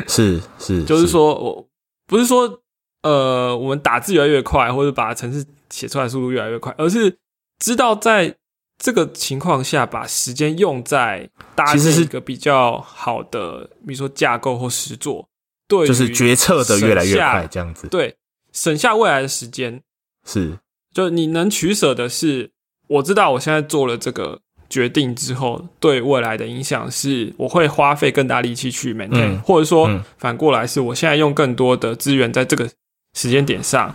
[0.08, 1.68] 是是， 就是说我
[2.06, 2.60] 不是说
[3.02, 7.18] 呃，我们打字越来越快，或者把程式写出来速度越来越快，而是
[7.58, 8.36] 知道在
[8.78, 15.28] 这个情况下把时间用在搭建一个比较好的，比如说架构或实作，
[15.68, 17.88] 对于就是决策的越来越快，这样子。
[17.88, 18.16] 对，
[18.52, 19.80] 省下未来的时间，
[20.26, 20.58] 是。
[20.92, 22.50] 就你能取舍的是，
[22.86, 24.38] 我知道我现在做了这个
[24.68, 29.40] 决定之后，对未来的影响是，我会花费更大力气去 maintain，、嗯。
[29.40, 30.04] 或者说、嗯。
[30.18, 32.68] 反过来是我现在用更多的资源在这个
[33.14, 33.94] 时间点上，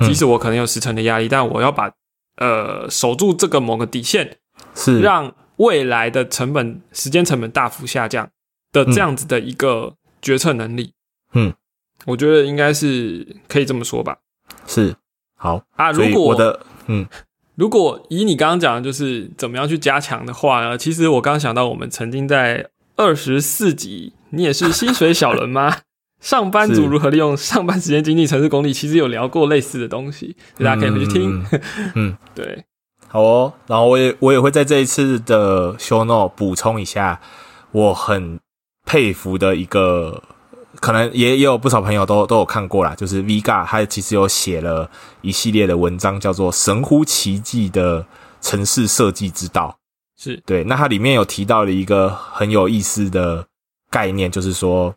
[0.00, 1.90] 嗯即使我可能有时程的压力，但我要把
[2.36, 4.38] 呃守住这个某个底线，
[4.74, 8.30] 是让未来的成本、时间成本大幅下降
[8.72, 10.92] 的这样子的一个决策能力。
[11.34, 11.52] 嗯，
[12.06, 14.18] 我觉得应该是可以这么说吧。
[14.66, 14.94] 是
[15.36, 17.06] 好啊，如果我的嗯
[17.54, 20.78] 如果以你刚刚讲的，就是怎么样去加强的话呢？
[20.78, 25.78] 其实我刚刚想到，我们曾经在二十四集，你也是薪水小人吗？
[26.20, 31.40] 上班族如何利用上班时间经济城市功力， 其实有聊过类似的东西，大家可以回去听。
[31.52, 31.60] 嗯
[31.94, 32.64] 嗯 对，
[33.06, 37.20] 好哦，然后我也我也会在这一次的 show note 补充一下，
[37.72, 38.38] 我很
[38.84, 40.22] 佩服的一个，
[40.80, 44.90] 可能也也有不少朋友都都有看过啦，就是 Vga 他其实有写了
[45.20, 48.04] 一系列的文章，叫做《神乎其技的
[48.40, 49.78] 城市设计之道》。
[50.22, 50.42] 是。
[50.44, 53.46] 对，那它里面有提到了一个很有意思的
[53.88, 54.94] 概念，就是说，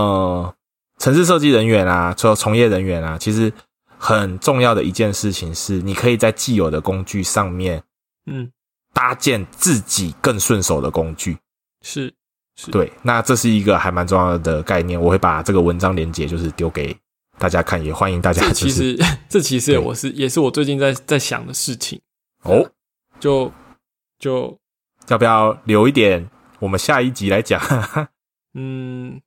[0.00, 0.54] 呃，
[0.98, 3.52] 城市设计人员啊，除了从业人员啊，其实
[3.98, 7.82] 很重要的一件事情是，你可以在既有的工具上面
[8.26, 8.50] 嗯，
[8.92, 11.36] 搭建自己更顺手的工具。
[11.82, 12.12] 是
[12.56, 16.96] 是，对，那这是一个还蛮重要的概念，我会把这个文章连接就是丢给
[17.38, 19.78] 大家看，也欢迎大家其就是实这其实对。
[19.78, 22.00] 我是也是我最近在在想的事情，
[22.42, 22.70] 哦，
[23.18, 23.52] 就
[24.18, 24.56] 就。
[25.08, 26.30] 要不要留一点
[26.60, 27.60] 我们下一集来讲？
[28.54, 29.20] 嗯，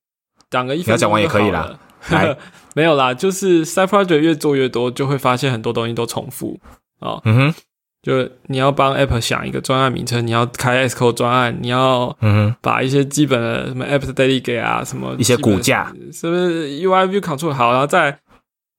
[0.54, 1.78] 讲个一你要分钟讲完也可以啦。
[2.76, 6.60] 没有啦，就是 side project 越做越多，就会发现很多东西都重复。
[7.00, 7.22] 哦。
[7.26, 7.56] 嗯哼，
[8.02, 18.20] 就你要帮 App 想一个专案名称，你要开 Xcode 专案，你要嗯哼，把一些基本的什么 App Delegate 啊，什么一些骨架，是不是 UI View Control 好，然后再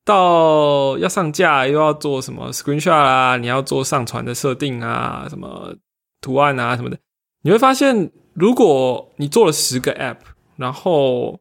[0.05, 5.75] 到要上架又要做什么 Screenshot 啊，你要做上传的设定啊，什么
[6.20, 6.99] 图案啊什么的，
[7.43, 10.16] 你会发现，如果你做了十个 App，
[10.57, 11.41] 然后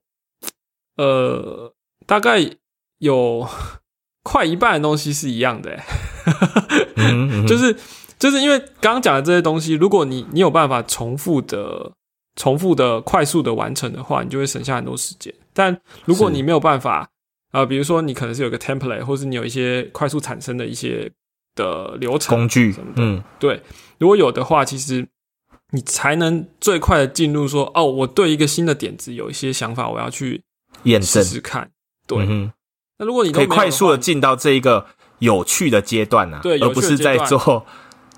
[0.98, 1.74] 呃，
[2.06, 2.40] 大概
[3.00, 3.48] 有
[4.24, 5.84] 快一半的东西是一样的、欸，
[6.96, 7.76] 嗯哼嗯 就是
[8.18, 11.92] 就是因为刚刚讲的这些东西，如果你你有办法重复的、
[12.36, 15.34] 重复的、快速的完成的话，你就会省下很多时间。
[15.54, 17.10] 但如果你没有办法，
[17.52, 21.12] 呃，比如说你可能是有个 template，或是你有一些快速产生的一些
[21.56, 23.62] 的流程工具什么，的嗯，对，
[24.00, 25.08] 如果有的话，其实
[25.72, 30.42] 你才能最快的进入说，哦，我对一个新的点子有一些想法，我要去试
[30.84, 31.70] 验证，试看。
[32.08, 32.52] 对，嗯，
[32.98, 34.86] 那如果你可以快速的进到这一个
[35.20, 37.66] 有趣的阶段呢、啊，对而不是在做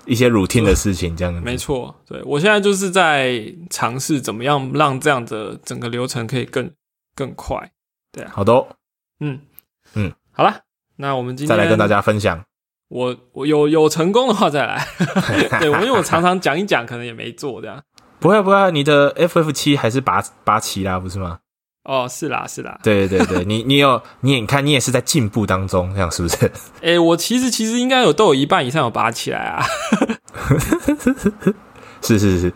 [0.04, 1.40] 一些 routine 的事情，这样子。
[1.44, 6.70] 没错，对我现在就是在尝试怎么样让这样的整个流程可以更
[7.14, 7.70] 更快。
[8.12, 8.66] 对好的哦，
[9.20, 9.40] 嗯
[9.94, 10.60] 嗯，好了，
[10.96, 12.44] 那我们今天再来跟大，家分享。
[12.88, 14.86] 我我有有成功的话再来。
[15.60, 17.82] 对，我因为我常常讲一讲，可能也没做这样。
[18.18, 21.40] 不会不会，你的 FF 七还是八八七啦，不是吗？
[21.86, 26.50] 哦，是啦是啦，对对对，你你有你也你看你也是在进步当中，这样是不是？
[26.82, 29.64] 诶、我其实其实应该有都有一半以上有拔起来啊。
[32.02, 32.52] 是是是，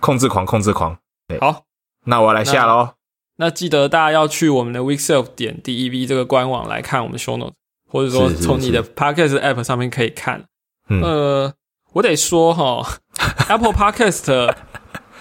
[0.00, 0.96] 控制狂控制狂。
[1.40, 1.64] 好，
[2.06, 2.90] 那我要来下喽。
[3.36, 7.54] 那记得大家要去我们的 Weekself 点 dev 这个官网来看我们 show note，
[7.88, 10.44] 或者说从你的 Podcast app 上面可以看。
[10.88, 11.52] 嗯呃，
[11.92, 12.86] 我得说哈，
[13.48, 14.52] Apple Podcast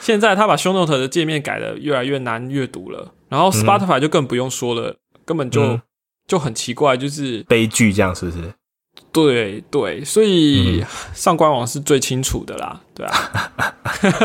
[0.10, 5.82] 现在他把 show note 的界面改的越来越难阅读了，然后 Spotify 就更不用说了，根本就、嗯
[6.26, 8.54] 就很奇怪，就是悲剧这样是不是？
[9.12, 13.14] 对对，所以嗯上官网是最清楚的啦，对啊。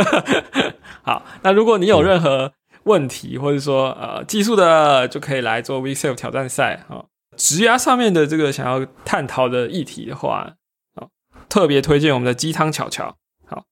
[1.04, 2.50] 好，那如果你有任何
[2.84, 7.04] 问题，或者说呃技术的，就可以来做 VSelf 挑战赛啊。
[7.36, 10.54] 职涯上面的这个想要探讨的议题的话，
[10.94, 11.08] 啊，
[11.50, 13.16] 特别推荐我们的鸡汤巧巧。
[13.46, 13.64] 好，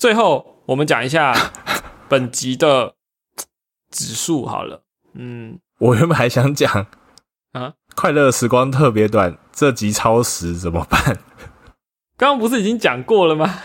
[0.00, 1.52] 最后我们讲一下
[2.08, 2.94] 本集的
[3.90, 4.82] 指数好了，
[5.12, 6.86] 嗯，我原本还想讲
[7.52, 11.18] 啊，快乐时光特别短，这集超时怎么办？
[12.16, 13.60] 刚刚不是已经讲过了吗？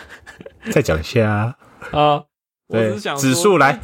[0.71, 1.55] 再讲一下啊。
[1.93, 2.23] 啊，
[2.67, 3.79] 我对只是想说指数来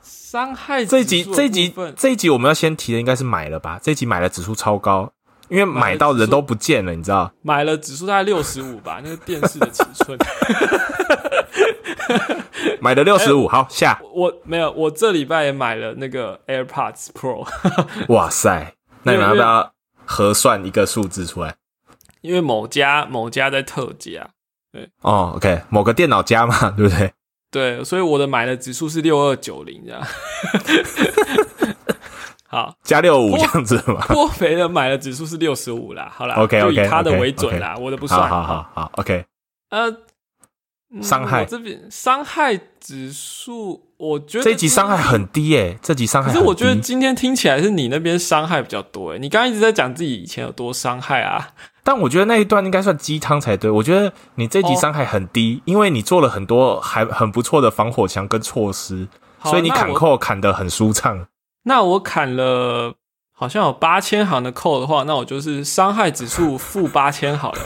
[0.00, 3.78] 伤害这一集这一集这一集我们要先提的应该是买了吧？
[3.82, 5.12] 这一集买了指数超高，
[5.50, 7.30] 因为买到人都不见了，你知道？
[7.42, 10.18] 买了指数大概六十五吧，那个电视的尺寸。
[12.80, 17.46] 买的六十五，好下，我没有，我这礼拜也买了那个 AirPods Pro，
[18.12, 18.74] 哇塞！
[19.02, 19.72] 那你们要不要
[20.04, 21.54] 核算一个数字出来？
[22.20, 24.28] 因为某家某家在特价，
[24.72, 27.12] 对哦，OK，某个电脑家嘛， 对不对？
[27.50, 30.02] 对，所以我的买的指数是六二九零这样。
[32.50, 34.04] 好，加六五这样子嘛。
[34.06, 36.10] 颇肥的买的指数是六十五啦。
[36.14, 38.28] 好啦 OK，OK，就以他的 OK，为准啦我的不算。
[38.28, 39.24] 好好好，OK，
[39.70, 40.02] 呃，嗯
[41.02, 46.32] 伤害我这边伤害指数，我觉得这一集伤害很低诶，这集伤害。
[46.32, 51.50] 可是我觉得今天听起来是你那边伤害比较多诶，你刚刚一直在讲自己以前有多伤害啊。
[51.84, 53.70] 但我觉得那一段应该算鸡汤才对。
[53.70, 59.08] 我觉得你这集哦伤害很低，因为你做了很多还很不错的防火墙跟措施，
[59.44, 61.26] 所以你砍扣砍得很舒畅。
[61.64, 62.94] 那我砍了
[63.40, 67.60] 好像有八千行的扣的话，那我就是伤害指数负八千好了。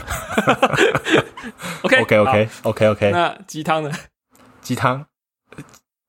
[1.80, 3.90] OK OK OK OK OK，那鸡汤呢？
[4.60, 5.06] 鸡汤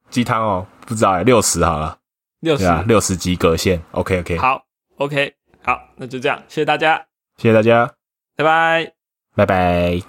[0.09, 1.97] 鸡汤哦，不知道哎，六十好了，
[2.41, 3.81] 六十、啊，六十及格线。
[3.91, 4.65] OK OK，好
[4.97, 5.33] ，OK，
[5.63, 6.97] 好，那就这样，谢谢大家，
[7.37, 7.89] 谢谢大家，
[8.35, 8.91] 拜拜。
[9.33, 10.01] 拜拜。